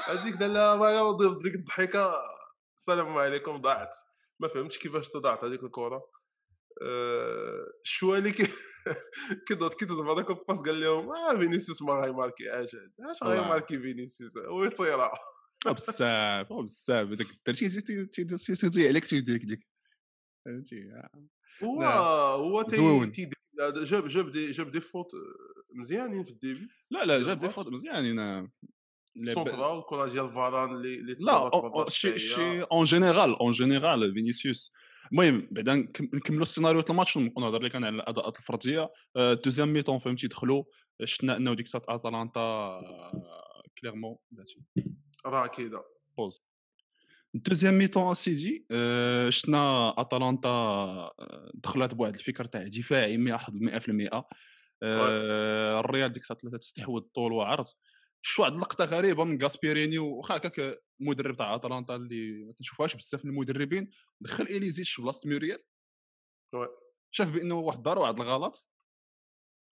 هذيك 0.04 0.40
لا 0.40 0.76
ما 0.76 1.18
ديك 1.42 1.54
الضحكة. 1.54 2.22
السلام 2.78 3.18
عليكم. 3.18 3.56
ضاعت. 3.56 3.96
ما 4.40 4.48
فهمتش 4.48 4.78
كيفاش 4.78 5.10
ضاعت 5.16 5.44
هذيك 5.44 5.64
الكره 5.64 6.02
شو 7.82 8.14
اللي 8.14 8.32
كنت 8.32 8.50
كنت 9.48 9.90
هذاك 9.92 10.30
الباس 10.30 10.62
قال 10.62 10.80
لهم 10.80 11.12
آه 11.12 11.38
فينيسيوس 11.38 11.82
ما 11.82 11.92
غيماركي 11.92 12.50
أجل 12.50 12.92
اش 13.00 13.22
غيماركي 13.22 13.78
فينيسيوس؟ 13.78 14.38
هو 14.38 14.68
بزاف 15.66 16.52
بزاف 16.52 17.08
داك 17.08 17.30
الدرتي 17.30 17.68
تيزي 18.56 18.88
عليك 18.88 19.04
تيدير 19.04 19.44
ديك 19.44 19.66
فهمتي 20.44 20.92
هو 21.64 21.82
هو 21.82 22.62
تي 22.62 23.30
جاب 23.84 24.08
جاب 24.08 24.30
دي 24.30 24.50
جاب 24.50 24.70
دي 24.70 24.80
فوت 24.80 25.10
مزيانين 25.74 26.24
في 26.24 26.30
الديبي 26.30 26.68
لا 26.90 27.04
لا 27.04 27.22
جاب 27.22 27.38
دي 27.38 27.48
فوت 27.48 27.68
مزيانين 27.68 28.48
سونترا 29.26 29.78
الكره 29.78 30.08
ديال 30.08 30.30
فاران 30.30 30.76
اللي 30.76 30.94
اللي 30.94 31.16
لا 31.20 31.84
شي 31.88 32.18
شي 32.18 32.62
اون 32.62 32.84
جينيرال 32.84 33.34
اون 33.34 33.50
جينيرال 33.50 34.14
فينيسيوس 34.14 34.72
المهم 35.12 35.48
بعدا 35.50 35.74
نكملوا 36.00 36.42
السيناريو 36.42 36.82
الماتش 36.90 37.16
نهضر 37.16 37.62
لك 37.62 37.76
أنا 37.76 37.86
على 37.86 37.96
الاداءات 37.96 38.38
الفرديه 38.38 38.90
دوزيام 39.16 39.72
ميتون 39.72 39.98
فهمتي 39.98 40.28
دخلوا 40.28 40.64
شفنا 41.04 41.36
انه 41.36 41.54
ديك 41.54 41.66
الساعة 41.66 41.82
اتلانتا 41.88 42.80
كليرمون 43.78 44.16
راه 45.26 45.46
كذا 45.46 45.84
بوز. 46.16 46.36
دوزيام 47.34 47.78
ميتون 47.78 48.14
سيدي 48.14 48.66
شفنا 49.28 49.94
اتلانتا 50.00 51.12
دخلت 51.54 51.94
بواحد 51.94 52.14
الفكر 52.14 52.44
تاع 52.44 52.62
دفاعي 52.62 53.16
100% 53.16 54.24
الريال 54.82 56.12
ديك 56.12 56.22
الساعة 56.22 56.40
ثلاثة 56.40 56.58
تستحوذ 56.58 57.00
طول 57.00 57.32
وعرض. 57.32 57.66
شفت 58.22 58.40
واحد 58.40 58.52
اللقطه 58.52 58.84
غريبة 58.84 59.24
من 59.24 59.42
غاسبيريني 59.42 59.98
واخا 59.98 60.36
هكاك 60.36 60.82
المدرب 61.00 61.36
تاع 61.36 61.54
اتلانتا 61.54 61.94
اللي 61.96 62.44
ما 62.44 62.52
كنشوفهاش 62.52 62.96
بزاف 62.96 63.24
المدربين. 63.24 63.90
دخل 64.20 64.44
إليزيتش 64.44 64.92
في 64.92 65.02
بلاصه 65.02 65.28
ميوريال. 65.28 65.58
شاف 67.10 67.30
بأنه 67.30 67.54
واحد 67.54 67.82
دار 67.82 67.98
واحد 67.98 68.20
الغلط 68.20 68.72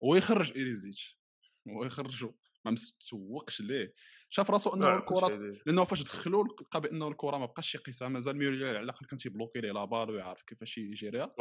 ويخرج 0.04 0.52
إليزيتش. 0.52 1.20
ويخرجو. 1.66 2.34
ما 2.66 2.72
مسوقش 2.72 3.62
ليه. 3.62 3.94
شاف 4.30 4.52
راسو 4.52 4.76
إنه 4.76 4.98
الكرة 4.98 5.58
لأنه 5.66 5.84
فاش 5.84 6.04
دخلوا 6.04 6.44
لقى 6.44 6.82
بانه 6.82 7.08
الكرة 7.08 7.38
ما 7.38 7.46
بقاش 7.46 7.76
يقيسها 7.76 8.08
مازال 8.08 8.38
ميوريال 8.38 8.76
على 8.76 8.84
الأقل 8.84 9.06
كان 9.06 9.20
تي 9.20 9.29
bloquer 9.29 9.62
ليه 9.62 9.72
la 9.72 9.83
balle 9.83 10.10
ويعرف 10.10 10.44
كيفاش 10.44 10.78
ي 10.78 10.85
gérer 10.85 11.21
ها. 11.21 11.36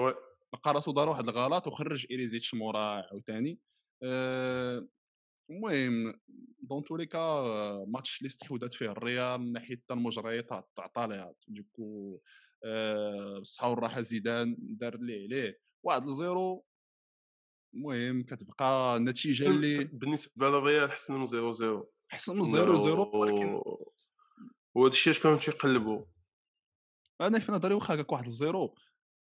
لقى 0.54 0.74
راسو 0.74 0.92
دار 0.92 1.08
واحد 1.08 1.28
الغلط 1.28 1.66
وخرج 1.66 2.06
إيليتشيتش 2.10 2.54
مورا 2.54 2.78
عاوتاني. 2.80 3.58
أه 4.02 4.88
المهم 5.50 6.20
dans 6.62 6.84
tous 6.84 6.96
les 6.96 7.06
cas 7.06 7.84
ماتش 7.88 8.18
اللي 8.18 8.26
استحوذت 8.26 8.72
فيه 8.72 8.90
الريال 8.90 9.40
من 9.40 9.52
ناحية 9.52 9.82
المجريات 9.90 10.52
عطى 10.52 11.06
ليها. 11.06 11.34
du 11.48 11.72
coup 11.72 12.20
بصحة 13.40 13.70
والراحه 13.70 14.00
زيدان 14.00 14.56
دار 14.58 14.94
اللي 14.94 15.24
عليه 15.24 15.60
واحد 15.82 16.06
لزيرو 16.06 16.64
المهم 17.74 18.22
كتبقى 18.22 18.96
النتيجة 18.96 19.46
اللي 19.46 19.84
بالنسبة 19.84 20.48
للريال 20.50 20.90
حسن 20.90 21.14
من 21.14 21.24
زيرو 21.24 21.52
زيرو. 21.52 21.92
احسن 22.12 22.36
من 22.36 22.44
زيرو 22.44 22.76
زيرو 22.76 23.10
ولكن 23.14 23.60
وهذا 24.74 24.92
الشيء 24.92 25.12
اش 25.12 25.20
كانوا 25.20 25.38
تيقلبوا؟ 25.38 26.04
أنا 27.20 27.38
في 27.38 27.52
نظري 27.52 27.74
واخا 27.74 27.94
هكاك 27.94 28.12
واحد 28.12 28.26
الزيرو 28.26 28.74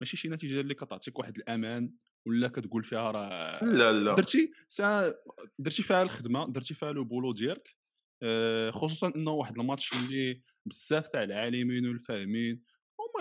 ماشي 0.00 0.16
شي 0.16 0.28
نتيجة 0.28 0.60
اللي 0.60 0.74
كتعطيك 0.74 1.18
واحد 1.18 1.36
الأمان 1.36 1.92
ولا 2.26 2.48
كتقول 2.48 2.84
فيها 2.84 3.10
راه 3.10 3.64
لا 3.64 3.92
لا. 3.92 4.14
درتي 4.14 4.52
سا 4.68 5.14
درتي 5.58 5.82
فيها 5.82 6.02
الخدمة 6.02 6.48
درتي 6.48 6.74
فيها 6.74 6.92
le 6.92 7.04
boulot 7.04 7.32
ديالك 7.32 7.76
آه، 8.22 8.70
خصوصا 8.70 9.12
إنه 9.16 9.30
واحد 9.30 9.58
الماتش 9.58 9.92
اللي 9.92 10.42
بزاف 10.66 11.08
تاع 11.08 11.22
العالمين 11.22 11.88
والفاهمين 11.88 12.62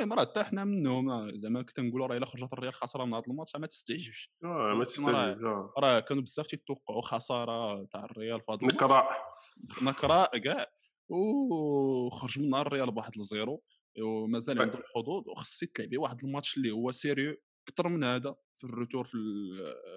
المهم 0.01 0.19
راه 0.19 0.25
حتى 0.25 0.43
حنا 0.43 0.63
منهم 0.63 1.37
زعما 1.37 1.61
كنت 1.61 1.79
نقولوا 1.79 2.07
راه 2.07 2.17
الا 2.17 2.25
خرجت 2.25 2.53
الريال 2.53 2.73
خساره 2.73 3.05
من 3.05 3.13
هذا 3.13 3.23
الماتش 3.27 3.55
ما 3.55 3.67
تستعجبش. 3.67 4.31
آه 4.43 4.73
ما 4.77 4.83
تستعجبش 4.83 5.43
آه. 5.43 5.73
راه 5.77 5.99
كانوا 5.99 6.23
بزاف 6.23 6.47
تيتوقعوا 6.47 7.01
خسارة 7.01 7.85
تاع 7.85 8.05
الريال 8.05 8.41
في 8.41 8.51
هذا 8.51 8.59
نكراء 8.63 9.07
نكراء 9.81 10.37
كاع. 10.37 10.67
وخرج 11.09 12.39
من 12.39 12.55
الريال 12.55 12.91
بواحد 12.91 13.11
الزيرو 13.17 13.63
ومازال 14.01 14.61
عنده 14.61 14.79
الحظوظ 14.79 15.29
وخص 15.29 15.63
يتلعب 15.63 15.89
واحد 15.97 16.23
الماتش 16.23 16.57
اللي 16.57 16.71
هو 16.71 16.91
sérieux 16.91 17.35
أكثر 17.69 17.89
من 17.89 18.03
هذا 18.03 18.35
في 18.57 18.63
ال 18.63 18.69
retour 18.69 19.03
في 19.03 19.17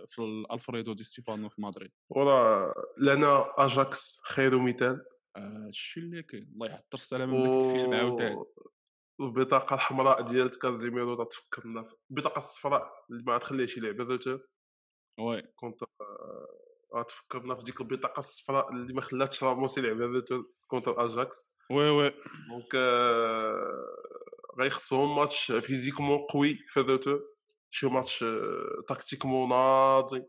في 0.06 0.18
الألفريدو 0.23 0.92
دي 0.92 1.04
ستيفانو 1.04 1.49
في 1.49 1.62
مدريد. 1.62 1.90
وراه 2.08 2.75
لنا 2.99 3.44
أجاكس 3.58 4.20
خير 4.25 4.62
مثال 4.62 5.04
هادشي 5.37 6.00
اللي 6.00 6.23
كاين؟ 6.23 6.42
الله 6.42 6.66
يحضر 6.66 6.84
السلامة 6.94 7.37
من 7.37 7.42
داك 7.42 7.64
الفيلم 7.64 7.94
عاوتاني 7.94 8.37
البطاقه 9.21 9.75
الحمراء 9.75 10.23
ديال 10.23 10.50
كازيميرو 10.50 11.25
تفكرنا 11.25 11.87
البطاقه 12.11 12.38
الصفراء 12.38 13.04
اللي 13.11 13.23
ما 13.23 13.38
تخليهش 13.38 13.76
يلعب 13.76 14.00
الروتور 14.00 14.40
oui. 15.19 15.43
كنت 15.56 15.85
تفكرنا 17.09 17.54
في 17.54 17.64
ديك 17.64 17.80
البطاقة 17.80 18.18
الصفراء 18.18 18.73
اللي 18.73 18.94
ما 18.94 19.00
خلاتش 19.00 19.44
راموس 19.44 19.78
يلعب 19.78 19.97
ال 19.97 20.04
retour 20.04 20.50
contre 20.66 21.04
أجاكس. 21.04 21.54
oui 21.71 21.90
oui. 21.90 22.14
donc 22.49 22.75
غيخصهم 24.61 25.16
ماتش 25.16 25.52
physiquement 25.52 26.19
قوي 26.18 26.54
في 26.54 26.80
ال 26.81 26.86
retour 26.86 27.21
شي 27.71 27.87
ماتش 27.87 28.25
tactiquement 28.88 29.49
ناضي 29.49 30.25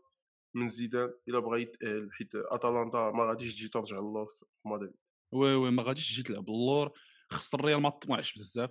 من 0.54 0.68
زيدان. 0.68 1.14
إلا 1.28 1.38
بغى 1.38 1.62
يتاهل 1.62 2.08
حيت 2.12 2.34
اتلانتا 2.34 3.10
ما 3.10 3.24
غاديش 3.28 3.56
تجي 3.56 3.68
ترجع 3.68 3.96
للور 3.96 4.26
في 4.26 4.44
مدريد. 4.64 4.94
oui 5.32 5.54
oui 5.54 5.70
ما 5.70 5.82
غاديش 5.82 6.12
تجي 6.12 6.22
تلعب 6.22 6.48
اللور 6.48 6.92
خص 7.30 7.54
الريال 7.54 7.80
ما 7.80 7.90
تطمعش 7.90 8.34
بزاف 8.34 8.70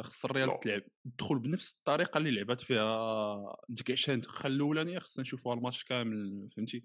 خص 0.00 0.24
الريال 0.24 0.60
تلعب 0.60 0.82
تدخل 1.16 1.38
بنفس 1.38 1.72
الطريقة 1.72 2.18
اللي 2.18 2.30
لعبات 2.30 2.60
فيها 2.60 3.56
ديك 3.68 3.90
20 3.90 4.20
دقيقه 4.20 4.46
الأولانية 4.46 4.98
خصنا 4.98 5.22
نشوفوا 5.22 5.54
الماتش 5.54 5.84
كامل 5.84 6.48
فهمتي؟ 6.56 6.84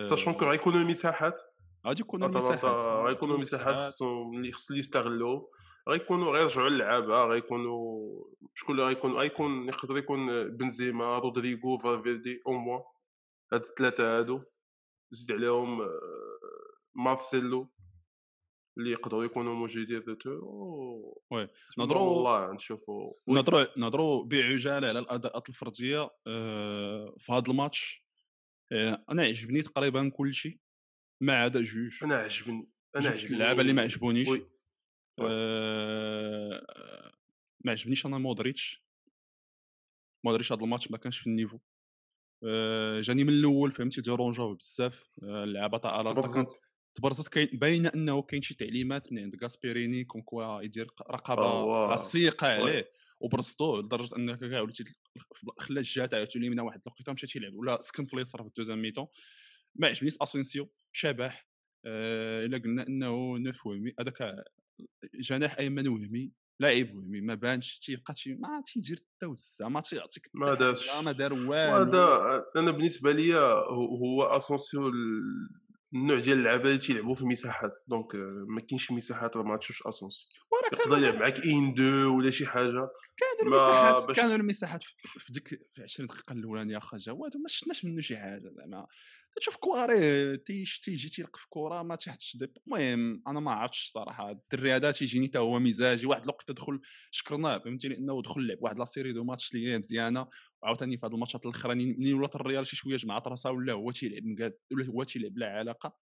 sachant 0.00 0.34
que 0.34 0.44
غيكونوا 0.44 0.80
المساحات؟ 0.80 1.40
غادي 1.86 2.00
يكونوا 2.00 2.28
المساحات 2.28 2.84
غيكونوا 3.06 3.34
المساحات 3.34 3.76
خصهم 3.76 4.36
اللي 4.36 4.52
خص 4.52 4.70
يستغلوا 4.70 5.42
غيكونوا 5.88 6.32
غيرجعوا 6.32 6.68
للعابه 6.68 7.24
غيكونوا 7.24 8.24
شكون 8.54 8.74
اللي 8.74 8.86
غيكون 8.86 9.12
غيكون 9.12 9.68
يقدر 9.68 9.98
يكون 9.98 10.50
بنزيما 10.56 11.18
رودريغو 11.18 11.76
فالفيردي 11.76 12.42
أو 12.46 12.52
موا 12.52 12.80
هاد 13.52 13.60
الثلاثة 13.60 14.18
هادو 14.18 14.42
زيد 15.10 15.32
عليهم 15.32 15.80
آه، 15.80 15.88
مارسيلو. 16.94 17.70
اللي 18.78 18.90
يقدروا 18.90 19.24
يكونوا 19.24 19.54
موجودين 19.54 19.98
retour 19.98 20.44
oui. 21.30 21.48
نهضروا 21.78 22.02
والله 22.02 22.52
نشوفوا 22.52 23.12
نهضروا 23.28 23.78
نهضروا 23.78 24.24
بعجاله 24.24 24.88
على 24.88 24.98
الأداءات 24.98 25.48
الفردية 25.48 26.10
آه، 26.26 27.14
في 27.18 27.32
هذا 27.32 27.50
الماتش. 27.50 28.06
آه، 28.72 29.04
أنا 29.10 29.22
عجبني 29.22 29.62
تقريبا 29.62 30.08
كل 30.08 30.34
شيء 30.34 30.58
ما 31.20 31.32
عدا 31.32 31.62
جوج. 31.62 32.04
أنا 32.04 32.14
عجبني 32.14 32.68
أنا 32.96 33.08
عجبني. 33.08 33.34
اللعابه 33.34 33.60
اللي 33.60 33.72
ما 33.72 33.82
عجبونيش. 33.82 34.28
ما 37.64 37.72
عجبنيش 37.72 38.06
أنا 38.06 38.18
مودريتش. 38.18 38.86
مودريتش 40.24 40.52
هذا 40.52 40.64
الماتش 40.64 40.90
ما 40.90 40.98
كانش 40.98 41.18
في 41.18 41.26
ال 41.26 41.30
niveau. 41.30 41.58
جاني 43.00 43.24
من 43.24 43.28
الأول 43.28 43.72
فهمتي 43.72 44.00
ديرونجاو 44.00 44.54
بزاف. 44.54 45.10
اللعابه 45.22 45.78
تاع 45.78 46.00
أتلانتا 46.00 46.46
تبرزت 46.96 47.28
كاين 47.28 47.48
باينه 47.52 47.90
أنه 47.94 48.22
كاين 48.22 48.42
شي 48.42 48.54
تعليمات 48.54 49.12
من 49.12 49.18
عند 49.18 49.36
غاسبيريني 49.42 50.04
كون 50.04 50.22
كوا 50.22 50.62
يدير 50.62 50.90
رقابة 51.10 51.84
عصيقه 51.92 52.46
عليه 52.46 52.90
وبرزتوه 53.20 53.82
لدرجة 53.82 54.16
أنك 54.16 54.38
كاع 54.38 54.60
وليتي 54.60 54.84
خلى 55.58 55.80
الجهه 55.80 56.06
تاعو 56.06 56.26
اليمين 56.36 56.60
واحد 56.60 56.80
الوقيته 56.86 57.12
مشى 57.12 57.26
تيلعب 57.26 57.54
ولا 57.54 57.80
سكن 57.80 58.06
في 58.06 58.14
اليسار 58.14 58.42
في 58.42 58.48
الدوزيام 58.48 58.82
ميتون 58.82 59.06
ما 59.74 59.88
عجبنيش 59.88 60.16
اسينسيو 60.22 60.70
شبح 60.92 61.48
آه، 61.86 62.44
إلا 62.44 62.58
قلنا 62.58 62.86
أنه 62.86 63.38
نوف 63.38 63.66
وهمي 63.66 63.92
هذاك 64.00 64.44
جناح 65.14 65.58
أيمن 65.58 65.88
وهمي 65.88 66.32
لاعب 66.60 66.94
وهمي 66.94 67.20
ما 67.20 67.34
بانش 67.34 67.78
تيبقى 67.78 68.14
تي 68.14 68.34
ما 68.34 68.62
تيدير 68.66 68.96
حتى 68.96 69.26
وزة 69.26 69.68
ما 69.68 69.80
تيعطيك 69.80 70.30
ما 70.34 70.54
دارش. 70.54 70.90
ما 71.04 71.12
دار 71.12 71.32
والو. 71.32 71.52
وهذا 71.52 72.44
أنا 72.56 72.70
بالنسبة 72.70 73.12
لي 73.12 73.34
هو 73.34 73.96
هو 73.96 74.22
أسونسيو 74.22 74.92
النوع 76.02 76.18
ديال 76.20 76.38
اللعابه 76.38 76.62
اللي 76.68 76.78
تيلعبوا 76.78 77.14
في 77.14 77.20
المساحات. 77.22 77.70
دونك 77.88 78.14
آه، 78.14 78.44
ما 78.48 78.60
كاينش 78.60 78.90
مساحات 78.90 79.36
راه 79.36 79.42
ما 79.42 79.56
تشوفش 79.56 79.82
وراه 79.82 80.80
يقدر 80.80 80.98
يلعب 80.98 81.20
معاك 81.20 81.40
إن 81.40 81.74
دو 81.74 82.16
ولا 82.18 82.30
شي 82.30 82.46
حاجة. 82.46 82.88
كانوا 83.16 83.42
المساحات 83.42 84.06
باش- 84.06 84.16
كانوا 84.16 84.36
المساحات 84.36 84.82
في- 84.82 85.32
ديك 85.32 85.48
في 85.48 85.82
20 85.82 86.06
دقيقة 86.08 86.32
الأولانية 86.32 86.78
اخا 86.78 86.96
جواد 86.96 87.36
وما 87.36 87.48
شفناش 87.48 87.84
منه 87.84 88.00
شي 88.00 88.16
حاجة 88.16 88.50
زعما. 88.56 88.86
تشوف 89.40 89.56
كواري 89.56 90.36
تيش 90.36 90.80
تيجي 90.80 91.08
تيلقى 91.08 91.40
في 91.40 91.46
كره 91.50 91.82
ما 91.82 91.96
تيحطش 91.96 92.36
ديب 92.36 92.56
المهم 92.66 93.22
أنا 93.26 93.40
ما 93.40 93.50
عرفتش 93.50 93.84
الصراحة. 93.84 94.30
الدري 94.30 94.72
هذا 94.72 94.90
تيجيني 94.90 95.28
حتى 95.28 95.38
هو 95.38 95.58
مزاجي 95.58 96.06
واحد 96.06 96.22
الوقت 96.22 96.50
دخل 96.50 96.80
شكرناه 97.10 97.58
فهمتي 97.58 97.88
لأنه 97.88 98.22
دخل 98.22 98.46
لعب. 98.46 98.58
واحد 98.60 98.78
لا 98.78 98.84
سيري 98.84 99.12
دو 99.12 99.24
ماتش 99.24 99.54
اللي 99.54 99.68
هي 99.68 99.78
مزيانة. 99.78 100.28
وعاوتاني 100.62 100.98
في 100.98 101.06
هاد 101.06 101.12
الماتشات 101.12 101.46
الاخرانيين 101.46 101.96
منين 101.98 102.14
ولات 102.14 102.36
الريال 102.36 102.66
شي 102.66 102.76
شوية 102.76 102.96
جمعت 102.96 103.28
راسها 103.28 103.52
ولا 103.52 103.72
هو 103.72 103.90
تيلعب 103.90 104.24
مقاد 104.24 104.58
ولا 104.72 104.86
هو 104.86 105.02
تيلعب 105.02 105.34
بلا 105.34 105.46
علاقة. 105.46 105.96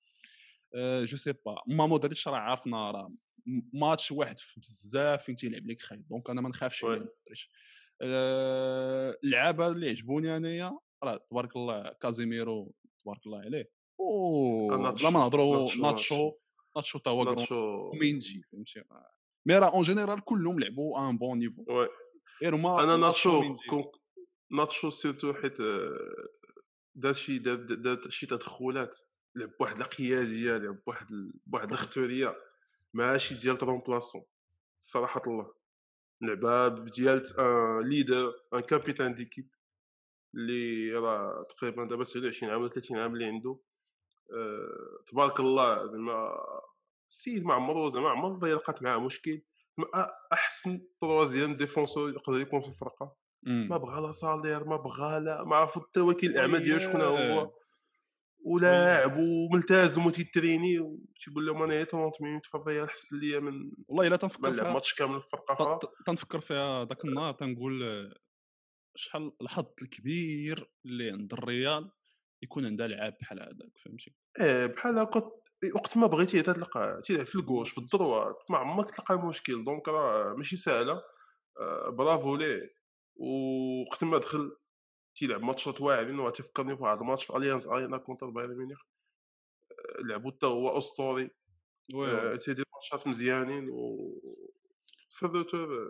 أه 0.75 1.05
je 1.05 1.17
sais 1.17 1.33
pas. 1.33 1.63
ما 1.67 1.87
مودريتش 1.87 2.29
راه 2.29 2.37
عارفنا 2.37 2.91
راه. 2.91 3.13
ماتش 3.73 4.13
واحد 4.13 4.39
في 4.39 4.61
بزاف 4.61 5.25
فين 5.25 5.37
تيلعب 5.37 5.67
لك 5.67 5.83
خايب. 5.83 6.09
donc 6.09 6.31
أنا 6.31 6.41
ما 6.41 6.49
نخافش 6.49 6.85
على 6.85 6.93
oui. 6.93 6.99
مودريتش 6.99 7.51
أه 8.03 9.19
اللعابه 9.25 9.67
اللي 9.67 9.89
عجبوني 9.89 10.37
أنايا 10.37 10.79
راه 11.05 11.17
تبارك 11.31 11.57
الله 11.57 11.93
كازيميرو 12.03 12.75
تبارك 13.05 13.27
الله 13.27 13.41
عليه. 13.41 13.71
أو 14.01 14.69
بلا 14.69 15.11
ما 15.11 15.21
نهضروا 15.21 15.69
ناتشو، 15.81 16.33
ناتشو 16.77 16.99
تا 16.99 17.11
هو 17.11 17.47
ومينجي 17.53 18.43
فهمتي؟ 18.53 18.83
mais 19.47 19.59
راه 19.59 19.75
en 19.75 19.83
général 19.83 20.25
كلهم 20.25 20.61
لعبوا 20.61 21.11
un 21.11 21.19
bon 21.19 21.39
niveau 21.39 21.65
oui 21.69 21.89
غير 22.43 22.55
هما 22.55 22.85
أنا 22.85 22.97
ناتشو 22.97 23.57
ناتشو 24.51 24.91
surtout 24.91 25.35
حيت 25.35 25.61
آه، 25.61 26.29
دار 26.95 27.13
شي 27.13 27.39
دار 27.39 28.01
شي 28.09 28.27
تدخلات 28.27 28.99
لعب 29.37 29.51
بواحد 29.61 29.81
القياديه 29.81 30.57
لعب 30.57 30.79
بواحد 30.87 31.07
بواحد 31.47 31.69
l'autorité 31.69 32.35
ماشي 32.95 33.35
ديال 33.35 33.59
remplaçant 33.59 34.23
صراحة 34.79 35.23
الله. 35.27 35.55
لعبة 36.23 36.69
ديال 36.69 37.39
un 37.39 37.89
leader 37.89 38.33
un 38.55 38.61
capitaine 38.61 39.15
d'équipe 39.15 39.51
اللي 40.37 40.93
راه 40.93 41.43
تقريبا 41.49 41.85
دابا 41.85 42.05
29 42.05 42.53
عام 42.53 42.61
ولا 42.61 42.71
30 42.71 42.99
عام 42.99 43.15
اللي 43.15 43.25
عنده. 43.25 43.59
آه، 44.33 45.05
تبارك 45.07 45.41
الله 45.41 45.87
زعما 45.87 46.35
السيد 47.09 47.45
ما 47.45 47.55
عمرو 47.55 47.89
زعما 47.89 48.11
عمر 48.11 48.47
لقات 48.47 48.83
معاه 48.83 48.99
مشكل. 48.99 49.43
أحسن 50.33 50.81
troisième 51.01 51.57
défenseur 51.57 52.11
يقدر 52.11 52.41
يكون 52.41 52.61
في 52.61 52.69
الفرقة. 52.69 53.17
ما 53.69 53.77
بغى 53.77 54.01
لا 54.01 54.13
salaire 54.13 54.65
ما 54.65 54.77
بغى 54.77 55.21
لا 55.21 55.45
ما 55.45 55.57
عرفوا 55.57 55.83
حتى 55.83 56.01
وكيل 56.01 56.31
الاعمال 56.31 56.63
ديالو 56.63 56.81
شكون. 56.81 57.01
هو. 57.01 57.53
ولاعب 58.47 59.17
وملتزم 59.19 60.07
وتيتريني 60.07 60.79
وتيقول 60.81 61.47
لهم 61.47 61.63
أنا 61.63 61.85
30 61.85 62.13
minutes 62.21 62.47
في 62.47 62.55
الريال 62.55 62.85
احسن 62.85 63.17
ليا 63.19 63.41
من 63.41 63.71
والله 63.89 64.07
إلا 64.07 64.17
تنفكر 64.17 64.53
فيها 64.53 64.73
ماتش 64.73 64.95
كامل 64.95 65.21
في 65.23 65.29
فرقه 65.29 65.53
أخرى 65.53 65.79
ت- 65.83 66.07
تنفكر 66.07 66.41
فيها 66.41 66.85
ذاك 66.85 67.05
النهار 67.05 67.35
تنقول 67.35 67.83
شحال 68.97 69.33
الحظ 69.43 69.67
الكبير 69.83 70.73
اللي 70.85 71.11
عند 71.11 71.33
الريال 71.33 71.91
يكون 72.43 72.67
عندها 72.67 72.87
لعاب 72.87 73.17
بحال 73.21 73.41
هذاك 73.41 73.79
فهمتي؟ 73.85 74.15
إيه 74.41 74.67
بحال 74.67 74.99
هكا 74.99 75.31
وقت 75.75 75.97
ما 75.97 76.07
بغيتي 76.07 76.43
تلقى 76.43 77.01
تلعب 77.05 77.27
في 77.27 77.35
ال 77.37 77.41
gauche 77.41 77.71
في 77.71 77.79
ال 77.79 77.87
droite 77.87 78.37
ما 78.51 78.59
عمرك 78.59 78.91
تلقى 78.91 79.15
المشكل 79.15 79.65
donc 79.65 79.89
راه 79.89 80.35
ماشي 80.35 80.57
سهلة. 80.57 81.03
آه، 81.61 81.89
برافو 81.89 82.37
ليه 82.37 82.75
وقت 83.17 84.05
ما 84.05 84.19
دخل 84.19 84.57
تيلعب 85.17 85.43
ماتشات 85.43 85.81
واعرين 85.81 86.21
وتفكرني 86.21 86.75
بواحد 86.75 86.99
الماتش 86.99 87.25
في 87.25 87.37
اليانز 87.37 87.67
ارينا 87.67 87.99
contre 87.99 88.31
بايرن 88.31 88.57
ميونخ 88.57 88.83
لعبو 89.99 90.31
حتى 90.31 90.47
هو 90.47 90.79
أسطوري. 90.79 91.31
آه، 91.95 92.37
تيدير 92.37 92.65
ماتشات 92.75 93.07
مزيانين 93.09 93.69
و 93.71 94.15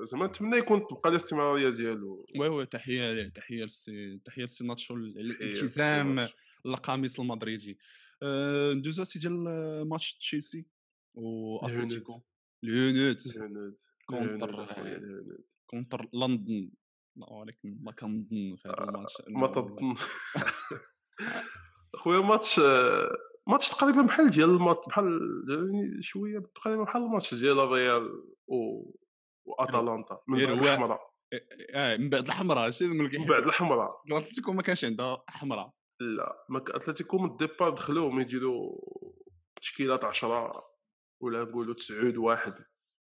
زعما 0.05 0.27
نتمنى 0.27 0.57
يكون 0.57 0.87
تبقى 0.87 1.11
الاستمرارية 1.11 1.71
ديالو. 1.71 2.27
oui 2.41 2.49
oui 2.49 2.67
تحية 2.67 3.13
ليه 3.13 3.29
تحية 3.29 3.65
لسي 3.65 4.19
تحية 4.25 4.45
لسي 4.45 4.65
ناتشو 4.65 4.95
الالتزام 4.95 6.21
للسي 6.21 6.35
القميص 6.67 7.21
المدريدي. 7.21 7.79
آه، 8.23 8.73
ندوزو 8.73 9.05
سي 9.05 9.19
ديال 9.19 9.49
آه، 9.49 9.85
ماتش 9.85 10.15
تشيلسي 10.15 10.67
واتلتيكو 11.15 12.23
اليونيت 12.65 13.27
الهنود 13.27 13.75
كونتر. 14.07 14.67
كونتر 15.67 16.09
لندن. 16.13 16.71
ولكن 17.17 17.79
ما 17.81 17.93
كنظن 17.93 18.57
في 18.57 18.69
هذا 18.69 18.85
الماتش. 18.85 19.13
ما 19.29 19.47
تظن. 19.47 19.95
خويا 21.97 22.21
ماتش 22.21 22.61
ماتش 23.47 23.71
تقريبا 23.71 24.03
بحال 24.03 24.31
ديال 24.31 24.51
الماتش 24.51 24.87
بحال 24.89 25.21
يعني 25.49 26.03
شوية 26.03 26.39
تقريبا 26.55 26.83
بحال 26.83 27.03
الماتش 27.03 27.35
ديال 27.35 27.59
الريال 27.59 28.23
و 28.47 28.91
واتلانتا 29.45 30.23
من 30.29 30.39
غير 30.39 30.55
بعد 30.55 30.63
الحمراء. 30.63 31.15
آه 31.71 31.97
من 31.97 32.11
بعد 32.11 32.27
الحمراء. 32.27 32.71
شنو 32.71 32.95
نقول 32.95 33.07
لك؟ 33.07 33.21
من 33.21 33.27
بعد 33.27 33.43
الحمراء. 33.43 33.89
اتلتيكو 34.13 34.53
ما 34.53 34.63
كانش 34.63 34.85
عندها 34.85 35.25
حمراء. 35.29 35.71
لا 36.01 36.47
ما 36.49 36.59
اتلتيكو 36.59 37.19
من 37.19 37.31
ال 37.31 37.37
départ 37.37 37.71
دخلوا 37.71 38.11
ما 38.11 38.23
يديروا 38.23 38.73
تشكيلات 39.61 40.05
10 40.05 40.65
ولا 41.21 41.45
نقولوا 41.45 41.75
9 41.75 42.19
واحد. 42.19 42.55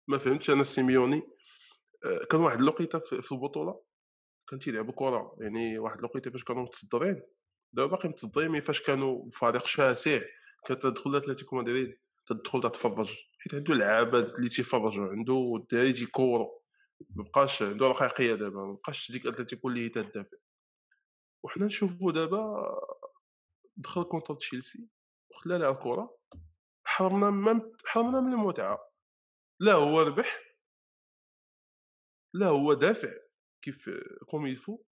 ما 0.08 0.18
فهمتش 0.18 0.50
أنا 0.50 0.64
سيميوني 0.64 1.22
آه، 2.06 2.26
كان 2.30 2.42
واحد 2.42 2.60
الوقيته 2.60 3.00
في 3.00 3.32
البطولة. 3.32 3.82
كان 4.50 4.60
تيلعبوا 4.60 4.94
كرة. 4.94 5.36
يعني 5.40 5.80
واحد 5.80 5.98
الوقيته 5.98 6.32
فاش 6.32 6.44
كانوا 6.44 6.64
متصدرين. 6.64 7.22
دابا 7.74 7.92
باقي 7.92 8.10
متصدرين 8.10 8.60
فاش 8.60 8.82
كانوا 8.82 9.30
فريق 9.32 9.66
شاسع. 9.66 10.22
كانت 10.66 10.84
تدخل 10.84 11.16
أتلتيكو 11.16 11.56
مدريد 11.56 11.98
تدخل 12.26 12.62
تتفرج. 12.62 13.16
حيت 13.48 13.56
عنده 13.56 13.74
لعابه 13.74 14.20
اللي 14.20 14.50
تيفرجوا 14.50 15.08
عنده 15.08 15.56
الدراري 15.56 15.94
تيكوروا 15.94 16.60
مبقاش 17.10 17.64
عنده 17.64 17.88
رقيقية 17.88 18.36
دابا 18.36 18.64
مبقاش 18.64 19.12
ديك 19.12 19.28
أتلتيكو 19.28 19.70
اللي 19.70 19.86
هي 19.86 19.90
تدافع 19.90 20.38
وحنا 21.44 21.66
نشوفوا 21.66 22.12
دابا 22.12 22.72
دخل 23.78 24.04
كونتر 24.04 24.36
تشيلسي 24.36 24.88
وخلى 25.32 25.58
لها 25.58 25.72
الكرة. 25.72 26.18
حرمنا 26.84 27.30
من 27.30 27.62
حرمنا 27.86 28.22
من 28.22 28.34
المتعة. 28.34 28.92
لا 29.60 29.74
هو 29.74 30.02
ربح. 30.02 30.40
لا 32.34 32.48
هو 32.48 32.74
دافع 32.74 33.14
كيف 33.62 33.90
كوم 34.26 34.48
يلفو 34.48 34.84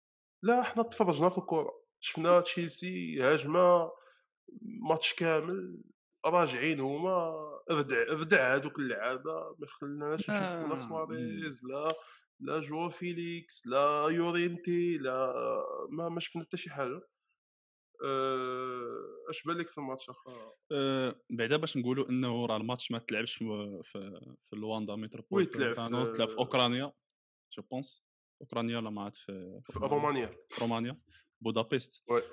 لا 0.43 0.63
حنا 0.63 0.83
تفرجنا 0.83 1.29
في 1.29 1.39
الكرة. 1.39 1.85
شفنا 2.01 2.41
تشيلسي 2.41 3.21
هاجمة 3.23 3.93
ماتش 4.63 5.15
كامل. 5.15 5.83
راجعين 6.27 6.81
هما 6.81 7.35
ردع 7.71 8.03
ردع 8.03 8.55
هذوك 8.55 8.79
اللعابة 8.79 9.57
ما 9.59 9.67
خلناش 9.67 10.21
نشوفوا 10.31 10.67
لا 10.69 10.73
آه، 10.73 10.75
سواريز 10.75 11.61
لا 11.65 11.95
لا 12.41 12.61
جواو 12.61 12.89
فيليكس 12.89 13.67
لا 13.67 14.09
يورينتي 14.11 14.99
لا 14.99 15.33
ما 15.91 16.09
ما 16.09 16.21
شفنا 16.21 16.43
حتى 16.43 16.57
شي 16.57 16.71
حاجة. 16.71 17.01
أه، 18.05 18.91
اش 19.31 19.43
بالك 19.43 19.69
في 19.69 19.79
الماتش 19.79 20.11
أخا؟ 20.11 20.53
آه، 20.73 21.21
بعدا 21.31 21.57
باش 21.57 21.77
نقولوا 21.77 22.09
إنه 22.09 22.47
راه 22.47 22.57
الماتش 22.57 22.91
ما 22.91 22.99
تلعبش 22.99 23.35
في 23.35 23.81
في, 23.85 24.21
في 24.51 24.57
الواندا 24.57 24.93
oui 25.31 25.47
تلعب 25.47 25.75
في- 25.75 26.13
تلعب 26.17 26.29
في 26.29 26.39
أوكرانيا 26.39 26.93
je 27.57 27.63
pense. 27.71 28.05
أوكرانيا 28.43 28.79
ولا 28.79 28.91
ما 28.91 29.03
عاد 29.03 29.17
في 29.17 29.61
في 29.65 29.79
رومانيا. 29.79 30.37
رومانيا. 30.61 31.01
بودابست. 31.41 32.05
oui. 32.09 32.21
آه، 32.21 32.25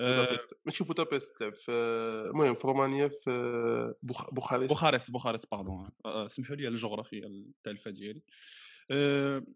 بودابست. 0.00 0.54
ماشي 0.66 0.84
بودابست 0.84 1.42
في 1.44 1.70
المهم 2.30 2.54
في 2.54 2.66
رومانيا 2.66 3.08
في 3.08 3.94
بوخ... 4.02 4.30
بوخارست. 4.34 4.68
بوخارست 4.68 5.10
بوخارست 5.10 5.50
باردون 5.50 5.90
آه، 6.04 6.28
سمحوا 6.28 6.56
لي 6.56 6.68
الجغرافيا 6.68 7.26
التالفة 7.26 7.90
ديالي. 7.90 8.22
آه، 8.90 9.46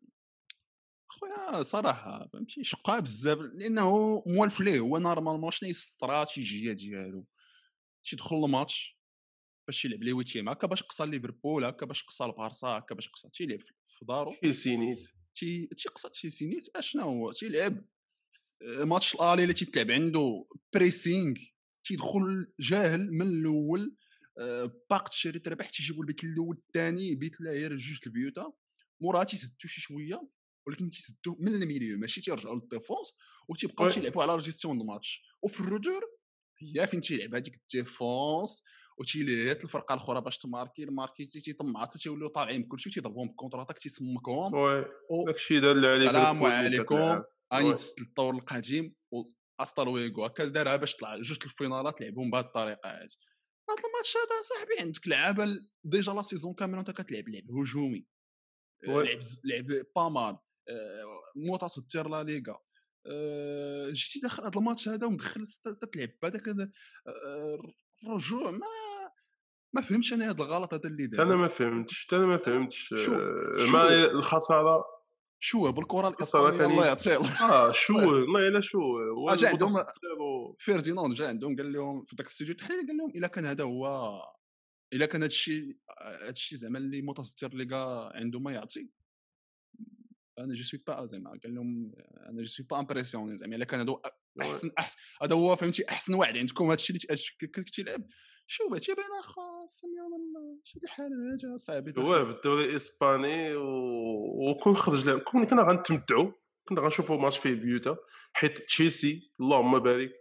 خويا 1.09 1.63
صراحة 1.63 2.29
فهمتي 2.33 2.65
شقها 2.65 3.01
بزاف 3.01 3.39
لأنه 3.39 4.23
موالف 4.27 4.61
ليه. 4.61 4.81
هو 4.81 4.99
نورمالمون 4.99 5.51
شنو 5.51 5.67
هي 5.67 5.71
الاستراتيجية 5.71 6.73
ديالو؟ 6.73 7.27
تيدخل 8.05 8.45
الماتش 8.45 8.99
باش 9.69 9.85
يلعب 9.85 10.03
لي 10.03 10.13
ويتيام 10.13 10.49
هكا 10.49 10.67
باش 10.67 10.83
قصى 10.83 11.07
ليفربول 11.07 11.65
هكا 11.65 11.87
باش 11.87 12.03
قصى 12.03 12.25
البارسا 12.25 12.67
هكا 12.67 12.95
باش 12.95 13.09
قصى 13.09 13.29
تيلعب 13.29 13.61
في- 13.61 13.73
دارو. 14.03 14.33
تشيلسي 14.33 14.77
نيت 14.77 15.07
تي 15.35 15.67
تيقصى 15.67 16.09
تشيلسي 16.09 16.47
نيت 16.47 16.69
اشنا 16.77 17.03
هو؟ 17.03 17.33
تيلعب 17.33 17.73
آه، 17.79 17.85
ماتش 18.65 19.15
الالي 19.15 19.43
اللي 19.43 19.55
تيتلعب 19.55 19.91
عنده 19.91 20.47
بريسينغ 20.75 21.35
تيدخل 21.85 22.53
جاهل 22.61 23.13
من 23.13 23.27
الأول 23.27 23.97
آه، 24.39 24.73
باق 24.91 25.09
تشري 25.09 25.39
تربح 25.39 25.71
تيجيبوا 25.71 26.03
البيت 26.03 26.25
الأول 26.25 26.57
الثاني 26.57 27.15
بيت 27.15 27.41
لا 27.41 27.51
غير 27.51 27.77
جوج 27.77 27.99
البيوتا 28.07 28.53
موراها 29.03 29.25
تيسدو 29.25 29.55
شي 29.69 29.81
شوية 29.81 30.29
ولكن 30.67 30.91
تيسدو 30.91 31.37
من 31.41 31.55
الميليو 31.55 31.99
ماشي 31.99 32.21
تيرجعوا 32.21 32.55
للديفونس 32.55 33.13
وتيبقاو. 33.49 33.89
تيلعبوا 33.89 34.23
على 34.23 34.39
جيستيون 34.39 34.79
دو 34.79 34.85
ماتش 34.85 35.23
وفي 35.43 35.61
الروتور 35.61 36.03
هي 36.59 36.87
فين 36.87 37.01
تيلعب 37.01 37.35
هذيك 37.35 37.55
الديفونس 37.57 38.63
وتيليات 38.99 39.65
الفرقة 39.65 39.95
الأخرى 39.95 40.21
باش 40.21 40.39
تماركي 40.39 40.85
الماركي 40.85 41.27
تيطمع 41.27 41.83
حتى 41.83 41.99
تيوليو 41.99 42.29
طالعين 42.29 42.63
بكلشي 42.63 42.91
تيضربوهم 42.91 43.29
بكونتراتاك 43.29 43.79
تيسمكهم 43.79 44.55
وي 44.55 44.85
داكشي 45.27 45.61
دار 45.61 45.77
اللي 45.77 45.89
عليه 45.89 46.07
السلام 46.07 46.45
عليكم. 46.45 47.23
اني 47.53 47.73
دزت 47.73 48.01
للطور 48.01 48.35
القديم 48.35 48.95
واستر 49.61 49.89
ويغو 49.89 50.25
هكا 50.25 50.45
دارها 50.45 50.77
باش 50.77 50.97
طلع 50.97 51.17
جوج 51.17 51.39
الفينالات 51.45 52.01
لعبهم 52.01 52.31
بهذه 52.31 52.45
الطريقة 52.45 52.89
هذه 52.91 53.09
هاد 53.71 53.79
الماتش 53.87 54.17
هذا 54.17 54.43
صاحبي 54.43 54.81
عندك 54.81 55.09
لعابه 55.09 55.59
ديجا 55.85 56.13
لا 56.13 56.23
سيزون 56.23 56.55
كامله 56.55 56.81
انت 56.81 56.91
كتلعب 56.91 57.29
لعب 57.29 57.51
هجومي 57.51 58.07
آه،. 58.89 59.03
لعب 59.03 59.21
لعب 59.45 59.67
با 59.97 60.09
مال 60.09 60.39
آه، 60.69 61.05
متصدر 61.37 62.09
لا 62.09 62.23
ليغا 62.23 62.59
آه، 63.07 63.91
جيتي 63.91 64.21
داخل 64.21 64.43
هذا 64.43 64.59
الماتش 64.59 64.89
هذا 64.89 65.07
ومدخل 65.07 65.47
تتلعب 65.47 66.11
بهذاك 66.23 66.49
ال- 66.49 66.73
الرجوع 68.05 68.51
ما 68.51 68.67
ما 69.75 69.83
فهمتش 69.83 70.13
أنا 70.13 70.31
هذا 70.31 70.43
الغلط 70.43 70.75
هذا 70.75 70.89
اللي 70.89 71.05
أنا 71.05 71.17
دار 71.17 71.37
ما 71.37 71.49
فهمتش 71.49 72.07
أنا 72.13 72.27
ما 72.27 72.37
فهمتش 72.37 72.89
شو- 72.89 72.97
شو- 72.97 73.73
ما 73.73 74.05
الخسارة 74.05 74.85
شو 75.49 75.73
بالكره 75.73 76.09
الإسبانية. 76.09 76.49
الله 76.73 76.87
يعطيه 76.87 77.17
آه 77.17 77.73
شو 77.73 77.95
والله 77.95 78.49
إلا 78.49 78.61
شو 78.61 78.79
هو 78.99 79.29
أجا 79.31 79.49
عندهم- 79.49 79.69
فيرديناند 80.59 81.15
جا 81.15 81.29
عندهم 81.29 81.57
قال 81.57 81.73
لهم 81.73 82.03
في 82.03 82.17
ذاك 82.17 82.27
الاستوديو 82.27 82.53
التحليلي 82.53 82.87
قال 82.89 82.97
لهم 82.97 83.11
إلا 83.11 83.29
كان 83.29 83.45
هذا 83.47 83.65
هو 83.65 83.87
إلا 84.93 85.07
كان 85.07 85.23
هذا 85.23 85.27
الشيء 85.27 85.77
هذا 86.03 86.31
الشيء 86.31 86.59
زعما 86.59 86.79
اللي 86.79 87.03
متصدر 87.03 87.53
الليغا 87.53 88.13
عنده 88.17 88.41
ما 88.41 88.53
يعطي. 88.53 88.89
أنا 90.39 90.55
جو 90.55 90.63
سوي 90.63 90.81
با 90.87 91.07
زعما 91.07 91.31
قال 91.31 91.55
لهم 91.55 91.93
أنا 92.27 92.39
جو 92.43 92.47
سوي 92.47 92.67
با 92.71 92.79
امبرسيوني 92.79 93.37
زعما 93.37 93.57
إلا 93.57 93.65
كان 93.65 93.81
هذا 93.81 93.97
أحسن 94.43 94.71
أحسن 94.79 94.99
هذا 95.23 95.35
هو 95.35 95.57
فهمتي 95.57 95.89
أحسن 95.91 96.15
واحد 96.15 96.37
عندكم 96.37 96.65
هذا 96.65 96.75
الشيء 96.75 96.97
اللي 96.97 97.53
كنت 97.55 97.69
تلعب 97.69 98.07
شو 98.47 98.69
بغيتي 98.69 98.95
بان 98.95 99.05
اخا 99.21 99.67
سميون 99.67 100.61
شي 100.65 100.79
الحال 100.85 101.11
هذا 101.45 101.57
صاحبي 101.57 101.95
هو 101.99 102.25
بالدوري 102.25 102.65
الإسباني 102.65 103.55
و- 103.57 104.51
وكون 104.51 104.75
خرج 104.77 105.07
لهم. 105.09 105.19
كون 105.19 105.45
كنا 105.45 105.63
غنتمتعوا 105.63 106.33
كنا 106.69 106.81
غنشوفوا 106.81 107.17
ماتش 107.17 107.39
فيه 107.39 107.55
بيوتا. 107.55 107.97
حيت 108.33 108.59
تشيلسي 108.59 109.33
اللهم 109.41 109.79
بارك. 109.79 110.13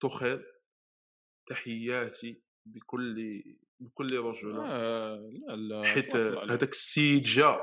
توخيل. 0.00 0.44
تحياتي 1.46 2.42
بكل 2.66 3.42
بكل 3.80 4.16
رجولة. 4.18 4.62
آه 4.64 5.30
لا 5.48 5.56
لا 5.56 5.84
حيت. 5.84 6.16
هذاك 6.16 6.68
السيد 6.68 7.22
جا 7.22 7.60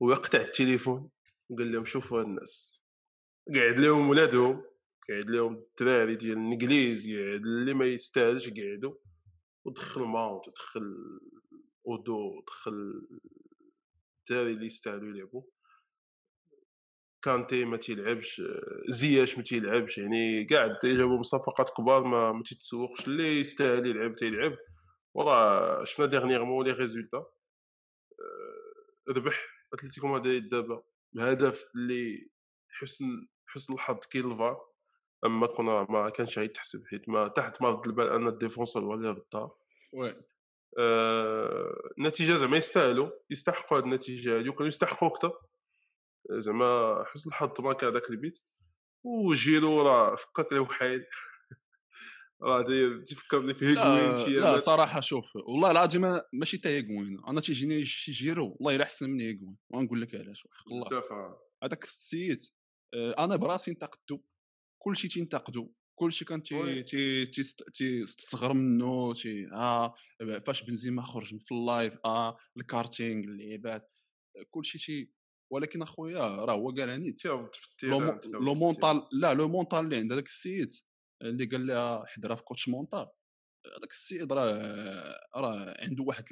ويقطع 0.00 0.38
التليفون. 0.40 1.10
وقال 1.50 1.72
لهم 1.72 1.84
شوفوا 1.84 2.22
الناس. 2.22 2.82
قاعد 3.54 3.78
لهم 3.78 4.08
ولادهم. 4.10 4.64
قاعد 5.10 5.30
لهم 5.30 5.54
الدراري 5.54 6.16
ديال 6.16 6.38
الإنجليز 6.38 7.06
قاعد 7.06 7.40
اللي 7.40 7.74
ما 7.74 7.84
يستاهلش 7.84 8.50
قاعدوا 8.50 8.94
ودخل 9.64 10.02
ماونت 10.02 10.48
ودخل 10.48 11.20
أودوي 11.86 12.38
ودخل 12.38 13.08
الدراري 14.30 14.52
اللي 14.52 14.66
يستاهلوا 14.66 15.16
يلعبوا 15.16 15.42
كانتي 17.22 17.64
ما 17.64 17.76
تيلعبش 17.76 18.42
زياش 18.88 19.36
ما 19.38 19.42
تيلعبش 19.42 19.98
يعني 19.98 20.44
كاع 20.44 20.78
جابوا 20.84 21.22
صفقات 21.22 21.70
كبار 21.70 22.04
ما 22.04 22.32
ما 22.32 22.42
تيتسوقش 22.42 23.06
اللي 23.06 23.40
يستاهل 23.40 23.86
يلعب 23.86 24.14
تيلعب. 24.14 24.56
وراه 25.14 25.84
شفنا 25.84 26.06
dernièrement 26.06 26.66
les 26.66 26.72
résultats. 26.72 27.18
آه، 27.18 29.12
ربح 29.16 29.46
أتلتيكو 29.74 30.08
مدريد 30.08 30.48
دابا. 30.48 30.82
بهدف 31.12 31.70
اللي 31.74 32.30
حسن 32.70 33.28
حسن 33.46 33.74
الحظ 33.74 33.98
كاين 34.10 34.32
الفار. 34.32 34.69
أما 35.24 35.46
كنا 35.46 35.86
ما 35.90 36.10
كانش 36.10 36.38
غيتحسب 36.38 36.86
حيت 36.86 37.08
ما 37.08 37.28
تحت 37.28 37.62
ما 37.62 37.70
رد 37.70 37.86
البال 37.86 38.08
أن 38.08 38.26
ال 38.26 38.32
défenseur 38.32 38.82
هو 38.82 38.94
اللي 38.94 39.10
ردها 39.10 39.50
oui. 39.92 40.14
آه، 40.78 41.72
النتيجة 41.98 42.36
زعما 42.36 42.56
يستاهلوا 42.56 43.10
يستحقوا 43.30 43.78
هذه 43.78 43.84
النتيجة 43.84 44.38
هذه 44.40 44.48
وكانوا 44.48 44.68
يستحقوا 44.68 45.08
أكثر 45.08 45.32
زعما 46.30 47.04
حسن 47.06 47.30
الحظ 47.30 47.60
ماركا 47.60 47.88
هذاك 47.88 48.10
البيت. 48.10 48.38
وجيرو 49.04 49.82
راه 49.82 50.14
فكرت 50.14 50.52
له 50.52 50.60
وحيد. 50.60 51.04
راه 52.42 52.64
تفكرني 53.06 53.54
في 53.54 53.64
هيغوين 53.66 54.10
لا, 54.10 54.24
شي 54.24 54.36
لا. 54.36 54.58
صراحة 54.58 55.00
شوف 55.00 55.36
والله 55.36 55.70
العظيم 55.70 56.20
ماشي 56.32 56.58
تا 56.58 56.68
هيغوين 56.68 57.20
أنا 57.28 57.40
تيجيني 57.40 57.84
شي 57.84 58.12
جيرو 58.12 58.56
والله 58.60 58.76
إلا 58.76 58.84
أحسن 58.84 59.10
من 59.10 59.20
هيغوين 59.20 59.56
ونقول 59.70 60.00
لك 60.00 60.14
علاش 60.14 60.46
وحق 60.46 60.68
الله. 60.72 60.86
بزاف 60.88 61.12
آه. 61.12 61.42
هذاك 61.64 61.84
السيد 61.84 62.38
آه، 62.94 63.24
أنا 63.24 63.36
براسي 63.36 63.70
انتقدو 63.70 64.22
كلشي 64.82 65.08
تينتقدو 65.08 65.72
كلشي 65.98 66.24
كان 66.24 66.42
تي 66.42 67.26
تيستصغر 67.74 68.52
منه 68.52 69.12
تي 69.14 69.48
آه 69.52 69.94
فاش 70.46 70.62
بنزيما 70.62 71.02
خرج 71.02 71.38
في 71.38 71.54
اللايف 71.54 71.98
آه 72.04 72.38
الكارتينغ 72.56 73.24
اللعيبات 73.24 73.92
كلشي 74.50 74.78
تي 74.78 75.12
ولكن 75.52 75.82
أخويا 75.82 76.44
راه 76.44 76.54
هو 76.54 76.70
قال 76.70 76.90
في 77.52 77.86
لو 78.26 78.54
مونطال 78.54 79.08
لا 79.12 79.34
لو 79.34 79.48
مونطال 79.48 79.84
اللي 79.84 79.96
عند 79.96 80.12
هذاك 80.12 80.26
السيد 80.26 80.68
اللي 81.22 81.44
قال 81.44 81.66
لها 81.66 82.04
حضرها 82.06 82.36
في 82.36 82.42
كوتش 82.42 82.68
مونطال 82.68 83.06
هذاك 83.76 83.90
السيد 83.90 84.32
راه 84.32 85.20
راه 85.36 85.76
عنده 85.78 86.04
واحد 86.04 86.24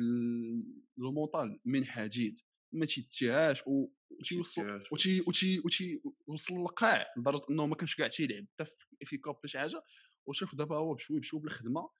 لو 0.99 1.13
مونطال 1.13 1.61
من 1.65 1.85
حديد. 1.85 2.39
ما 2.73 2.87
تيتيهاش 2.87 3.63
و- 3.67 3.89
وتيوصل. 4.11 4.63
وتي 4.93 6.03
للقاع 6.51 7.07
لدرجة 7.17 7.43
إنه 7.51 7.67
ما 7.67 7.75
كانش 7.75 7.95
كاع 7.97 8.09
تيلعب 8.09 8.47
حتى 8.59 8.65
في- 9.07 9.17
كوب 9.19 9.37
ولا 9.37 9.47
شي 9.47 9.59
حاجة. 9.59 9.83
وشوف 10.27 10.55
دابا 10.55 10.77
هو 10.77 10.95
بشوي 10.95 11.21
بشوي 11.21 11.41
بالخدمة 11.41 11.91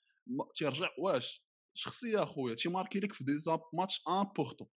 تيرجع 0.55 0.89
واش 0.99 1.45
شخصية 1.75 2.23
أخويا 2.23 2.55
تيماركي 2.55 3.01
لك 3.01 3.13
في 3.13 3.25
دي 3.25 3.39
زاب 3.39 3.61
ماتش 3.73 4.03
امبورطون 4.09 4.69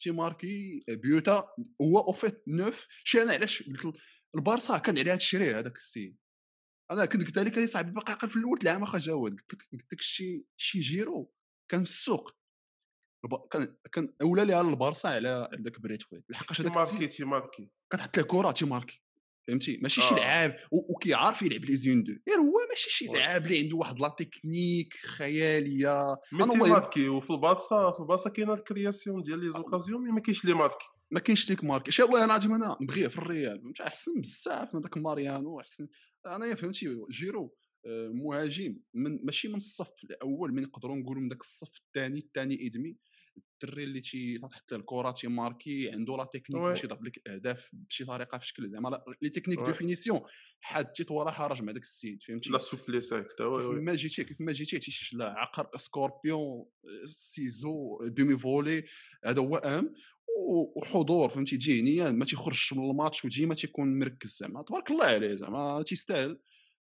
تيماركي 0.00 0.84
بيوتا 0.88 1.48
هو 1.82 1.98
أو 1.98 2.12
فيت 2.12 2.42
نوف 2.48 2.86
شي 3.04 3.22
أنا 3.22 3.32
علاش 3.32 3.62
قلت 3.62 3.96
البارسا 4.36 4.78
كان 4.78 4.98
عليها 4.98 5.16
تشريه 5.16 5.58
هذاك 5.58 5.76
السيد. 5.76 6.16
أنا 6.90 7.04
كنت 7.06 7.22
قلت 7.22 7.38
لك 7.38 7.68
صاحبي 7.68 7.90
باقي 7.90 8.12
عاقل 8.12 8.30
في 8.30 8.36
الأول 8.36 8.58
العام 8.62 8.82
أخا 8.82 8.98
جواد 8.98 9.32
قلت 9.32 9.54
لك 9.54 9.68
قلت 9.72 9.92
لك 9.92 10.00
شي 10.00 10.46
شي 10.56 10.80
جيرو 10.80 11.34
كان 11.68 11.84
في 11.84 11.90
السوق. 11.90 12.36
كان 13.50 13.74
كان 13.92 14.14
اولى 14.22 14.44
ليها 14.44 14.60
البارسا 14.60 15.08
على 15.08 15.48
ذاك 15.64 15.80
بريتويت 15.80 16.24
لحقاش 16.30 16.60
هذاك 16.60 16.76
السيد 16.76 17.08
تيماركي 17.08 17.68
كتحط 17.90 18.16
له 18.18 18.22
كرة 18.22 18.50
تيماركي 18.50 19.04
فهمتي؟ 19.48 19.78
ماشي 19.82 20.00
شي 20.00 20.14
آه. 20.14 20.16
لعاب 20.16 20.56
وكيعرف 20.70 21.42
يلعب 21.42 21.64
les 21.64 21.76
un-deux. 21.76 22.12
غير 22.12 22.38
هو 22.38 22.52
ماشي 22.70 22.90
شي. 22.90 23.06
لعاب 23.06 23.46
اللي 23.46 23.58
عنده 23.58 23.76
واحد 23.76 24.00
la 24.00 24.08
technique 24.08 24.94
خيالية. 24.94 26.16
mais 26.32 26.48
تيماركي 26.48 27.08
وفي 27.08 27.30
البارسا 27.30 27.92
في 27.92 28.00
البارسا 28.00 28.30
كاينة 28.30 28.52
ال 28.54 28.62
création 28.62 29.22
ديال 29.22 29.38
les 29.38 29.52
occasions 29.52 30.02
mais 30.02 30.12
ما 30.12 30.20
كاينش 30.20 30.44
لي 30.44 30.54
ماركي. 30.54 30.86
ما 31.10 31.20
كاينش 31.20 31.48
ديك 31.48 31.64
ماركي. 31.64 31.90
شي 31.90 32.02
والله 32.02 32.24
العظيم 32.24 32.54
أنا 32.54 32.76
نبغيه 32.80 33.08
في 33.08 33.18
الريال 33.18 33.60
فهمتي 33.62 33.82
أحسن 33.82 34.20
بزاف 34.20 34.74
من 34.74 34.80
داك 34.80 34.96
ماريانو 34.96 35.60
أحسن. 35.60 35.88
انايا 36.26 36.54
فهمتي 36.54 36.98
جيرو 37.10 37.56
آه، 37.86 38.08
مهاجم 38.08 38.76
من 38.94 39.24
ماشي 39.24 39.48
من 39.48 39.56
الصف 39.56 39.92
الأول 40.04 40.52
من 40.52 40.62
نقدروا 40.62 40.96
نقولوا 40.96 41.22
من 41.22 41.28
داك 41.28 41.40
الصف 41.40 41.76
الثاني 41.76 42.18
الثاني 42.18 42.66
et 42.66 42.75
demi. 42.75 42.96
الدري 43.36 43.84
اللي 43.84 44.00
تي 44.00 44.38
تحط 44.38 44.72
له 44.72 44.78
الكره 44.78 45.10
تيماركي 45.10 45.90
عنده 45.90 46.16
la 46.16 46.24
technique. 46.24 46.62
باش 46.62 46.84
يضرب 46.84 47.04
لك 47.04 47.28
أهداف 47.28 47.70
بشي 47.72 48.04
طريقة 48.04 48.38
في 48.38 48.46
شكل 48.46 48.70
زعما 48.70 49.02
les 49.22 49.28
techniques 49.28 49.58
de. 49.58 49.72
finition 49.72 50.20
حادتي 50.60 51.04
طوال 51.04 51.30
حرج 51.30 51.62
مع 51.62 51.72
داك 51.72 51.82
السيد 51.82 52.22
فهمتي؟ 52.22 52.50
la 52.50 52.58
souplesse 52.58 53.12
oui 53.12 53.22
كيف 53.22 53.82
ما 53.82 53.94
جيتي 53.94 54.24
كيف 54.24 54.40
ما 54.40 54.52
جيتي 54.52 54.78
تيشيش 54.78 55.14
لا 55.14 55.40
عقر 55.40 55.78
scorpion 55.78 56.66
ciseau 57.06 57.98
demi-volée 58.02 58.84
هذا 59.24 59.40
هو 59.40 59.56
أهم 59.56 59.94
وحضور 60.76 61.28
فهمتي؟ 61.28 61.56
ذهنيا 61.56 62.10
ما 62.10 62.24
تيخرجش 62.24 62.72
من 62.72 62.90
الماتش 62.90 63.24
وديما 63.24 63.54
تيكون 63.54 63.98
مركز 63.98 64.36
زعما. 64.40 64.62
تبارك 64.62 64.90
الله 64.90 65.04
عليه 65.04 65.34
زعما 65.34 65.82
تيستاهل 65.82 66.38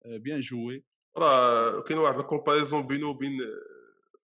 آه، 0.06 0.16
bien 0.16 0.40
joué 0.40 0.84
راه 1.18 1.82
كاين 1.82 1.98
واحد 1.98 2.18
ال 2.18 2.24
comparaison 2.24 2.86
بينه 2.86 3.08
وبين 3.08 3.38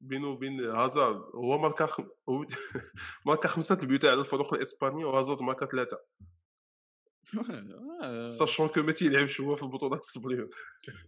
بينه 0.01 0.29
وبين 0.29 0.61
هازارد 0.65 1.17
هو 1.35 1.59
ماركا 1.59 1.87
خم... 1.87 2.07
ماركا 3.27 3.49
خمسة 3.49 3.79
البيوت 3.83 4.05
على 4.05 4.21
الفرق 4.21 4.55
الإسبانية 4.55 5.05
وهازارد 5.05 5.43
ماركا 5.43 5.67
ثلاثة. 5.67 5.99
sachant 8.29 8.69
que 8.69 8.83
ما 8.83 8.93
تيلعبش 8.93 9.41
هو 9.41 9.57
في 9.57 9.63
البطولات 9.63 10.01
الصبليون 10.01 10.49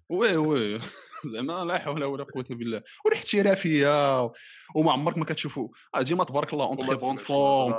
oui 0.09 0.37
oui 0.37 0.81
زعما 1.25 1.65
لا 1.65 1.79
حول 1.79 2.05
ولا 2.05 2.25
قوة 2.25 2.45
بالله. 2.51 2.83
والاحترافيه 3.05 4.25
و- 4.25 4.33
وما 4.77 4.93
عمرك 4.93 5.19
ما 5.19 5.25
كتشوفوا 5.25 5.69
آه، 5.95 6.03
ديما 6.03 6.25
تبارك 6.25 6.53
الله 6.53 6.65
en 6.67 6.79
très 6.79 6.97
bonne 6.97 7.17
forme 7.17 7.73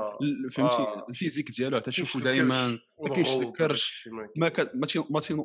فهمتي؟ 0.52 0.76
آه. 0.76 1.06
ال 1.10 1.15
physique 1.15 1.52
ديالو 1.52 1.80
تشوفو 1.80 2.20
دائما 2.20 2.68
ما 2.68 2.80
وداكشي 2.98 4.10
ما 4.40 4.52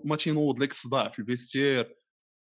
ما 0.04 0.16
تينوض 0.16 0.62
لك 0.62 0.70
الصداع 0.70 1.08
في 1.08 1.18
ال 1.18 1.26
vestiaire 1.26 1.94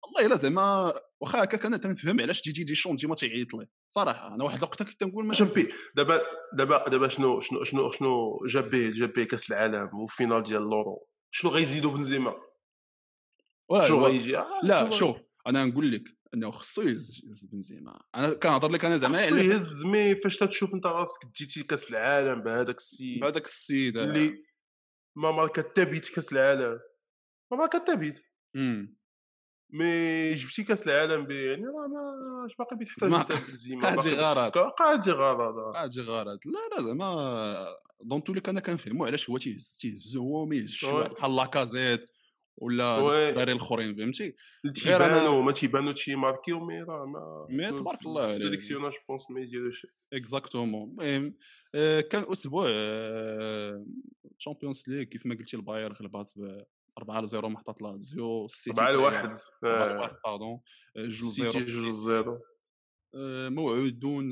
والله 0.03 0.25
إلا 0.27 0.36
زعما 0.36 0.93
واخا 1.23 1.43
هكا 1.43 1.57
كان 1.57 1.81
تنفهم 1.81 2.21
علاش 2.21 2.41
ديديي 2.41 2.63
ديشان 2.63 2.95
ديما 2.95 3.15
تيعيط 3.15 3.53
ليه 3.53 3.69
صراحة 3.89 4.36
أنا 4.36 4.43
واحد 4.43 4.57
الوقت 4.57 4.83
كنت 4.83 5.03
نقول 5.03 5.25
ما 5.25 5.33
جاب 5.33 5.53
بيه 5.53 5.69
دابا 5.95 6.21
دابا 6.53 6.89
دابا 6.89 7.07
شنو 7.07 7.39
شنو 7.39 7.63
شنو 7.63 7.91
شنو 7.91 8.39
جاب 8.45 8.69
به 8.69 8.89
جاب 8.89 9.13
به 9.13 9.23
كأس 9.23 9.51
العالم 9.51 9.99
و 9.99 10.06
finale 10.06 10.41
ديال 10.41 10.62
l'Euro 10.62 11.08
شنو 11.31 11.51
غيزيدوا 11.51 11.91
بنزيما؟ 11.91 12.36
ولا 13.69 13.88
شنو 13.88 14.05
غيجي؟ 14.05 14.38
آه، 14.38 14.59
لا 14.63 14.89
شوف 14.89 15.17
أنا 15.47 15.65
نقول 15.65 15.91
لك 15.91 16.03
أنه 16.33 16.51
خصو 16.51 16.81
يهز 16.81 17.45
بنزيما. 17.51 18.01
أنا 18.15 18.33
كنهضر 18.33 18.71
لك 18.71 18.86
أنا 18.86 18.97
زعما 18.97 19.17
خصو 19.17 19.36
يهز 19.36 19.86
mais 19.86 20.15
فاش 20.15 20.38
تتشوف 20.38 20.73
أنت 20.73 20.86
راسك 20.86 21.19
ديتي 21.39 21.63
كأس 21.63 21.91
العالم 21.91 22.41
بهذاك 22.41 22.77
السيد. 22.77 23.19
بهذاك 23.19 23.45
السيد 23.45 23.97
آه، 23.97 24.03
اللي 24.03 24.43
ما 25.15 25.31
ماركا 25.31 25.62
حتى 25.62 25.86
بيت 25.86 26.09
كأس 26.09 26.33
العالم. 26.33 26.79
ما 27.51 27.57
ماركا 27.57 27.79
حتى 27.79 27.95
بيت. 27.95 28.23
mais 29.73 30.34
جبتي 30.33 30.63
كاس 30.63 30.83
العالم 30.88 31.25
ب 31.25 31.31
يعني 31.31 31.63
راه 31.65 31.88
ما 31.88 32.45
اش 32.45 32.55
باقي 32.55 32.75
بتحتاج 32.77 33.09
ما- 33.09 33.21
انت 33.21 33.31
بنزيما 33.49 33.89
غلط. 33.89 33.99
بتفكر. 34.47 34.69
قاعد 34.69 35.09
غلط 35.09 35.75
أجي 35.75 36.01
غلط 36.01 36.45
لا 36.45 36.59
لا 36.77 36.83
زعما 36.83 37.67
dans 38.02 38.23
tous 38.23 38.34
les 38.34 38.41
أنا 38.47 38.59
كنفهمو 38.59 39.05
علاش 39.05 39.29
هو 39.29 39.38
تيهز 39.38 39.77
تيهز 39.81 40.17
هو 40.17 40.45
ما 40.45 40.55
يهزش 40.55 40.86
بحال 40.86 41.36
لاكازيت 41.36 42.09
ولا. 42.57 42.99
الدراري 43.29 43.51
الأخرين 43.51 43.95
فهمتي 43.95 44.36
تيبانو 44.75 45.41
ما 45.41 45.51
تيبانو 45.51 45.91
تشي 45.91 46.15
ماركيو 46.15 46.59
mais 46.65 46.82
راه 46.83 47.05
ما 47.05 47.47
mais 47.49 47.67
تبارك 47.79 48.05
الله 48.05 48.21
عليه. 48.21 48.31
ال 48.34 48.39
sélection 48.39 48.89
je 48.89 48.97
pense 49.10 49.32
ما 49.31 49.41
يديروش 49.41 49.88
exactement 50.13 50.89
المهم 50.89 51.36
آه، 51.75 52.01
كان 52.01 52.23
أسبوع 52.31 52.65
Champions 54.39 54.84
League 54.88 55.04
كيف 55.03 55.25
ما 55.25 55.36
قلتي 55.36 55.57
الباير 55.57 55.93
غلبات 55.93 56.31
4 56.97 57.21
ل 57.21 57.27
0 57.27 57.49
محطات 57.49 57.82
لازيو 57.82 58.45
السيتي 58.45 58.82
4 58.82 58.91
لواحد 58.91 59.36
4 59.63 59.86
آه، 59.86 59.93
لواحد 59.93 60.15
باردون 60.25 60.60
جوج 60.97 61.06
السيتي 61.08 61.62
زيرو 61.62 61.86
جوج 61.86 61.93
زيرو. 61.93 62.39
آه، 63.15 63.49
موعودون 63.49 64.29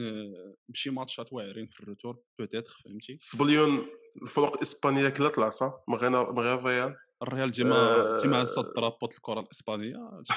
بشي 0.69 0.89
ماتشات 0.89 1.33
واعرين 1.33 1.67
في 1.67 1.79
ال 1.79 1.85
retour 1.85 2.17
peut-être 2.39 2.81
فهمتي؟ 2.85 3.15
سبليون 3.15 3.87
الفرق 4.21 4.55
الاسبانيه 4.55 5.09
كلها 5.09 5.29
طلع 5.29 5.49
صح؟ 5.49 5.73
من 5.87 5.95
غير 5.95 6.31
من 6.31 6.39
غير 6.39 6.59
الريال؟ 6.59 6.95
الريال 7.23 7.51
ديما 7.51 7.75
آه. 7.75 8.21
ديما 8.21 8.43
هز 8.43 8.59
ال 8.59 8.65
drapeau 8.65 9.07
ت 9.07 9.13
الكرة 9.13 9.39
الإسبانية 9.39 9.95
هادشي 9.95 10.33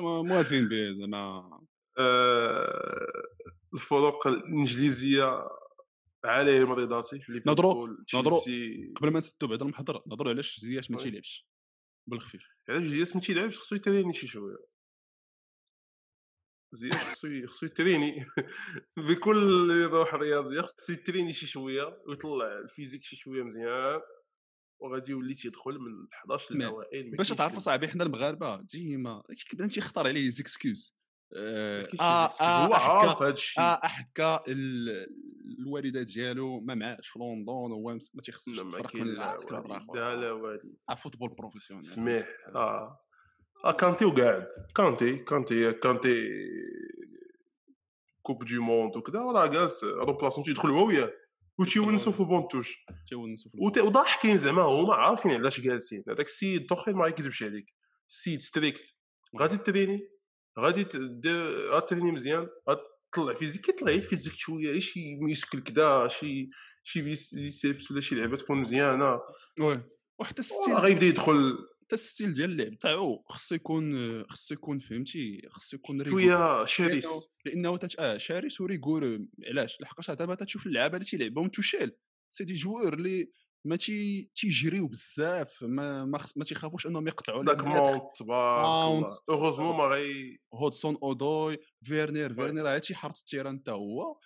موافقين 0.00 0.68
به 0.68 0.92
زعما. 1.00 1.60
آه، 1.98 3.06
الفرق 3.74 4.26
الإنجليزية 4.26 5.48
عليهم 6.24 6.68
نهضروا- 6.74 7.24
ليفربول 7.28 8.04
نهضروا- 8.14 8.40
تشيلسي 8.40 8.92
قبل 8.96 9.10
ما 9.10 9.18
نسدو 9.18 9.46
بعد 9.46 9.62
المحضر 9.62 10.02
نهضروا 10.06 10.32
علاش 10.32 10.60
زياش 10.60 10.90
ما. 10.90 10.98
تيلعبش؟ 10.98 11.46
بالخفيف. 12.06 12.42
علاش 12.68 12.82
زياش 12.84 13.14
ما 13.16 13.20
تيلعبش؟ 13.22 13.58
خصو 13.58 13.74
يتريني 13.76 14.12
شي 14.12 14.26
شوية. 14.26 14.56
زياش 16.72 16.94
خصو 16.94 17.46
خصو 17.46 17.66
يتريني. 17.66 18.24
بكل 19.08 19.82
روح 19.84 20.14
رياضيه 20.14 20.60
خصو 20.60 20.92
يتريني 20.92 21.32
شي 21.32 21.46
شوية 21.46 22.02
ويطلع 22.06 22.58
ال 22.58 22.63
physique 22.63 23.02
شي 23.02 23.16
شوية 23.16 23.42
مزيان 23.42 24.00
وغادي 24.80 25.10
يولي 25.10 25.34
تيدخل 25.34 25.78
من 25.78 26.06
11 26.12 26.54
mais- 26.56 26.64
الاوائل 26.64 27.16
باش 27.16 27.28
تعرف 27.28 27.50
اللي- 27.50 27.60
صاحبي 27.60 27.88
حنا 27.88 28.04
المغاربة 28.04 28.60
ديما 28.62 29.22
كيبدا 29.48 29.66
تيختار 29.66 30.06
عليه 30.06 30.20
les 30.20 30.30
excuses 30.30 30.96
آه 31.36 31.82
كاينش 31.82 32.00
آه 32.00 32.28
excuse. 32.28 32.42
هو 32.42 32.74
عارف 32.74 33.22
هذا 33.22 33.32
الشيء. 33.32 33.62
آه 33.62 33.80
احكا 33.84 34.42
ال- 34.48 35.06
الوالدة 35.58 36.02
ديالو 36.02 36.60
ما 36.60 36.74
معاش 36.74 37.08
في 37.08 37.18
لندن 37.18 37.48
هو 37.48 37.68
ما 37.68 37.98
ما 38.14 38.22
تفرق 38.22 38.96
من 38.96 39.06
لا. 39.14 39.36
لا 40.16 40.60
آه، 40.90 40.94
football 40.94 41.28
professionnel. 41.28 41.84
سميح. 41.84 42.26
آه. 42.54 43.00
آه. 43.64 43.70
كانتي 43.72 44.04
وقاعد. 44.04 44.46
كانتي 44.74 45.16
كانتي 45.16 45.72
كانتي 45.72 46.28
coupe 48.22 48.44
du 48.44 48.62
monde 48.62 48.96
وكذا 48.96 49.18
راه 49.18 49.46
جالس 49.46 49.84
remplaçant 49.84 50.44
تيدخل 50.44 50.68
هو 50.70 50.86
وياه. 50.86 51.12
وتيونسوا 51.58 52.12
في 52.12 52.24
في 53.50 53.58
وت- 53.60 53.78
وضاحكين 53.78 54.36
زعما 54.36 54.62
هما 54.62 54.94
عارفين 54.94 55.30
علاش 55.32 55.60
جالسين. 55.60 56.04
هذاك 56.08 56.26
السيد 56.26 56.66
دخل 56.66 56.94
ما 56.94 57.06
يكذبش 57.06 57.42
عليك. 57.42 57.74
السيد 58.08 58.40
strict 58.40 58.94
غادي 59.40 59.56
تريني؟ 59.56 60.08
غادي 60.58 60.86
دير 60.94 61.70
غاتريني 61.70 62.12
مزيان 62.12 62.48
غتطلع 62.70 63.34
physique 63.34 63.66
كيطلع 63.66 63.98
physique 63.98 64.34
شوية 64.34 64.80
شي 64.80 65.14
muscle 65.16 65.60
كدا 65.60 66.08
شي 66.08 66.48
شي 66.84 67.02
bis- 67.02 67.34
biceps 67.34 67.90
ولا 67.90 68.00
شي 68.00 68.14
لعبة 68.14 68.36
تكون 68.36 68.58
مزيانة. 68.60 69.20
oui 69.60 69.82
وحتى 70.18 70.40
ال 70.40 70.46
style 70.46 70.74
غيبدا 70.74 71.06
يدخل. 71.06 71.58
حتى 71.84 71.94
ال 71.94 72.01
style 72.01 72.34
ديال 72.34 72.50
اللعب 72.50 72.78
تاعو 72.78 73.22
خصو 73.28 73.54
يكون 73.54 74.24
خصو 74.24 74.54
يكون 74.54 74.78
فهمتي 74.78 75.42
خصو 75.50 75.76
يكون 75.76 76.04
شوية 76.06 76.64
شرس. 76.64 77.30
لأنه 77.44 77.76
تت... 77.76 77.98
آه 77.98 78.18
شرس 78.18 78.60
و 78.60 78.67
rigueur 78.67 79.18
علاش؟ 79.46 79.80
لحقاش 79.80 80.10
دابا 80.10 80.34
تشوف 80.34 80.66
اللعابة 80.66 80.94
اللي 80.96 81.04
تيلعبهم 81.08 81.48
توشيل 81.48 81.92
c'est 82.30 82.44
des 82.44 82.54
joueurs 82.54 82.94
اللي 82.94 83.30
ما 83.64 83.76
تي 83.76 84.30
تيجريو 84.34 84.88
بزاف 84.88 85.62
ما 85.62 86.04
ما, 86.04 86.18
خ... 86.18 86.32
ما 86.36 86.44
تيخافوش 86.44 86.86
أنهم 86.86 87.08
يقطعوا 87.08 87.44
داك. 87.44 87.64
مونت 87.64 88.16
تبارك. 88.16 89.06
heureusement 89.30 89.76
ما 89.76 89.84
غي 89.84 90.38
هودسون 90.54 90.98
اودوي 91.02 91.58
فيرنير. 91.82 92.34
فيرنير 92.34 92.82
شي 92.82 92.94
حارت 92.94 93.18
التيران 93.18 93.58
حتى 93.58 93.70
هو 93.70 94.18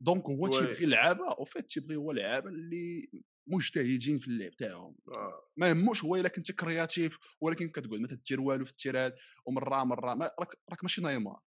donc 0.00 0.24
هو. 0.24 0.48
تيبغي 0.48 0.86
لعابة 0.86 1.28
en 1.38 1.44
fait 1.44 1.68
تيبغي 1.70 1.96
هو 1.96 2.12
لعابة 2.12 2.48
اللي 2.48 3.10
مجتهدين 3.46 4.18
في 4.18 4.28
اللعب 4.28 4.50
تاعهم 4.50 4.96
آه. 5.08 5.50
ما 5.56 5.68
يهموش 5.68 6.04
هو 6.04 6.16
إلا 6.16 6.28
كنت 6.28 6.52
créatif 6.52 7.18
ولكن 7.40 7.68
كتقعد 7.68 8.00
ما 8.00 8.08
تدير 8.08 8.40
والو 8.40 8.64
في 8.64 8.70
التيران 8.70 9.12
ومرة 9.46 9.84
مرة 9.84 10.14
ما 10.14 10.30
راك 10.40 10.54
راك 10.70 10.84
ماشي 10.84 11.02
نيمار 11.02 11.40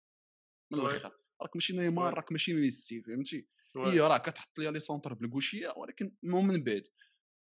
من. 0.73 0.81
الآخر 0.81 1.13
راك 1.43 1.57
ماشي 1.57 1.77
نيمار. 1.77 2.15
راك 2.15 2.33
ماشي 2.33 2.55
ميسي 2.55 3.03
فهمتي. 3.03 3.47
هي 3.77 4.01
راه 4.01 4.19
كتحط 4.19 4.59
لي 4.59 4.71
les 4.71 4.81
centres 4.81 5.15
بالكوشية 5.15 5.75
ولكن 5.77 6.15
مو 6.23 6.41
من 6.41 6.65
بعد 6.65 6.83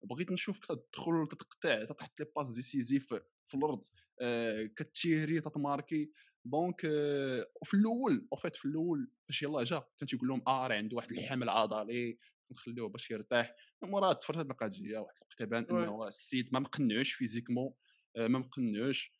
بغيت 0.02 0.30
نشوفك 0.32 0.66
تدخل 0.66 1.28
تتقطع 1.30 1.84
تحط 1.84 2.20
les 2.20 2.26
passes 2.36 2.54
décisives 2.54 3.14
في 3.48 3.54
الأرض 3.54 3.84
آه 4.20 4.64
كتيري 4.76 5.40
تتماركي. 5.40 6.12
donc 6.44 6.84
آه 6.84 7.46
وفي 7.62 7.74
الأول 7.74 8.28
en 8.32 8.36
fait 8.36 8.56
في 8.56 8.64
الأول 8.64 9.10
فاش 9.28 9.42
يلاه 9.42 9.62
جا 9.64 9.84
كان 9.98 10.08
تيقول 10.08 10.28
لهم 10.28 10.42
آه 10.46 10.66
راه 10.66 10.74
عنده 10.76 10.96
واحد 10.96 11.10
الحمل 11.12 11.48
عضلي 11.48 12.18
نخليوه 12.52 12.88
باش 12.88 13.10
يرتاح. 13.10 13.54
مورا 13.82 14.12
تفرشت 14.12 14.38
هاد 14.38 14.50
القضية 14.50 14.98
واحد 14.98 15.22
الوقت 15.40 15.50
بان. 15.50 15.66
انه 15.82 16.06
السيد 16.08 16.48
ما 16.52 16.58
مقنعوش 16.60 17.12
physiquement 17.12 17.74
آه 18.16 18.26
ما 18.26 18.38
مقنعوش. 18.38 19.12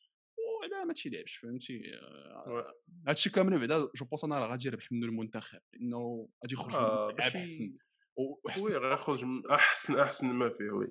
وعلاه 0.61 0.85
ما 0.85 0.93
تيلعبش 0.95 1.37
فهمتي. 1.37 1.83
آه 1.95 2.75
هادشي 3.09 3.31
كامل 3.31 3.59
بعدا 3.59 3.89
je 3.97 4.05
pense 4.05 4.25
أنا 4.25 4.39
راه 4.39 4.47
غادي 4.47 4.69
يربح 4.69 4.93
منه 4.93 5.07
المنتخب 5.07 5.61
لأنه 5.73 6.29
غادي 6.45 6.55
يخرج 6.55 6.75
آه، 6.75 7.17
أحسن. 7.21 7.77
وي 8.19 8.77
غيخرج 8.77 9.25
من 9.25 9.51
احسن 9.51 9.99
أحسن 9.99 10.27
ما 10.27 10.49
فيه 10.49 10.71
oui. 10.71 10.87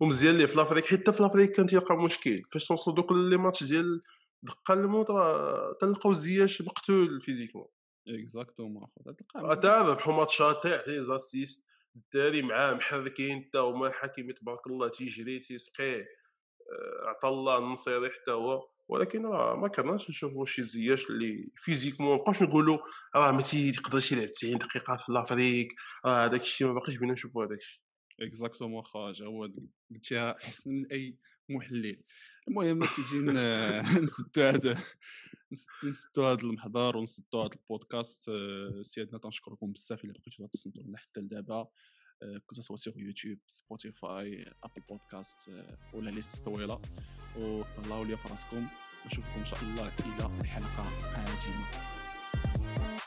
ومزيان 0.00 0.38
ليه 0.38 0.46
في 0.46 0.56
l'Afrique 0.56 0.84
حتى 0.84 1.12
في 1.12 1.22
l'Afrique 1.22 1.50
كان 1.50 1.66
تيلقى 1.66 1.96
مشكل. 1.96 2.42
فاش 2.50 2.68
توصلوا 2.68 2.96
دوك 2.96 3.12
les 3.12 3.36
matchs 3.36 3.64
ديال 3.64 4.02
دقة 4.42 4.74
الموت 4.74 5.10
راه 5.10 5.76
تلقاو 5.80 6.12
زياش 6.12 6.62
مقتول 6.62 7.20
physiquement. 7.20 7.66
exactement 8.08 8.82
اخويا 8.84 9.54
تا 9.54 9.82
ربحوا 9.82 10.14
ماتشات 10.14 10.62
تاع 10.62 10.82
les 10.86 11.00
assists 11.00 11.66
الدراري 11.96 12.42
معاه 12.42 12.74
محركين 12.74 13.44
حتى 13.44 13.58
هما 13.58 13.86
الحكيمي 13.86 14.32
تبارك 14.32 14.66
الله 14.66 14.88
تيجري 14.88 15.38
تيسقيه 15.38 16.00
آه، 16.00 17.08
عطا 17.08 17.28
الله 17.28 17.58
النصيري 17.58 18.10
حتى 18.10 18.30
هو. 18.30 18.68
ولكن 18.90 19.26
راه 19.26 19.56
ما 19.56 19.68
كرهناش 19.68 20.10
نشوفوا 20.10 20.44
شي 20.44 20.62
زياش 20.62 21.10
اللي 21.10 21.48
physiquement 21.56 22.10
مابقاوش 22.10 22.42
نقولوا 22.42 22.78
راه 23.16 23.32
ما 23.32 23.42
تيقدرش 23.42 24.12
يلعب 24.12 24.30
90 24.30 24.58
دقيقة 24.58 24.96
في 24.96 25.12
l'Afrique 25.12 25.74
راه 26.04 26.24
هذاك 26.24 26.40
الشيء 26.40 26.66
ما 26.66 26.72
باقيش 26.72 26.96
بينا 26.96 27.12
نشوفوا 27.12 27.44
هذاك 27.44 27.58
الشيء. 27.58 27.80
exactement 28.20 28.82
خرج 28.82 29.22
هو 29.22 29.48
قلتيها 29.90 30.36
أحسن 30.36 30.70
من 30.70 30.86
أي 30.92 31.16
محلل. 31.48 32.02
المهم 32.48 32.84
سيدي 32.84 33.18
نسدو 34.02 34.42
هذا 34.50 34.78
نسدو 35.84 36.24
هذا 36.24 36.40
المحضر 36.40 36.96
ونسدو 36.96 37.42
هذا 37.42 37.54
البودكاست. 37.54 38.28
آه، 38.28 38.82
سيادنا 38.82 39.18
تنشكركم 39.18 39.72
بزاف 39.72 40.04
الا 40.04 40.12
بقيتو 40.12 40.46
تسنتو 40.46 40.80
لنا 40.82 40.98
حتى 40.98 41.20
لدابا. 41.20 41.68
que 42.46 42.54
ce 42.54 42.61
soit 42.61 42.76
sur 42.76 42.98
YouTube 42.98 43.38
Spotify 43.46 44.52
Apple 44.64 44.82
Podcast 44.88 45.50
ولا 45.94 46.10
ليست 46.10 46.44
طويلة. 46.44 46.82
وتهلاو 47.36 48.04
ليا 48.04 48.16
في 48.16 48.28
راسكم 48.28 48.66
نشوفكم 49.06 49.38
إن 49.38 49.44
شاء 49.44 49.62
الله 49.62 49.88
إلى 49.88 50.40
الحلقة 50.40 50.82
القادمة. 50.82 52.99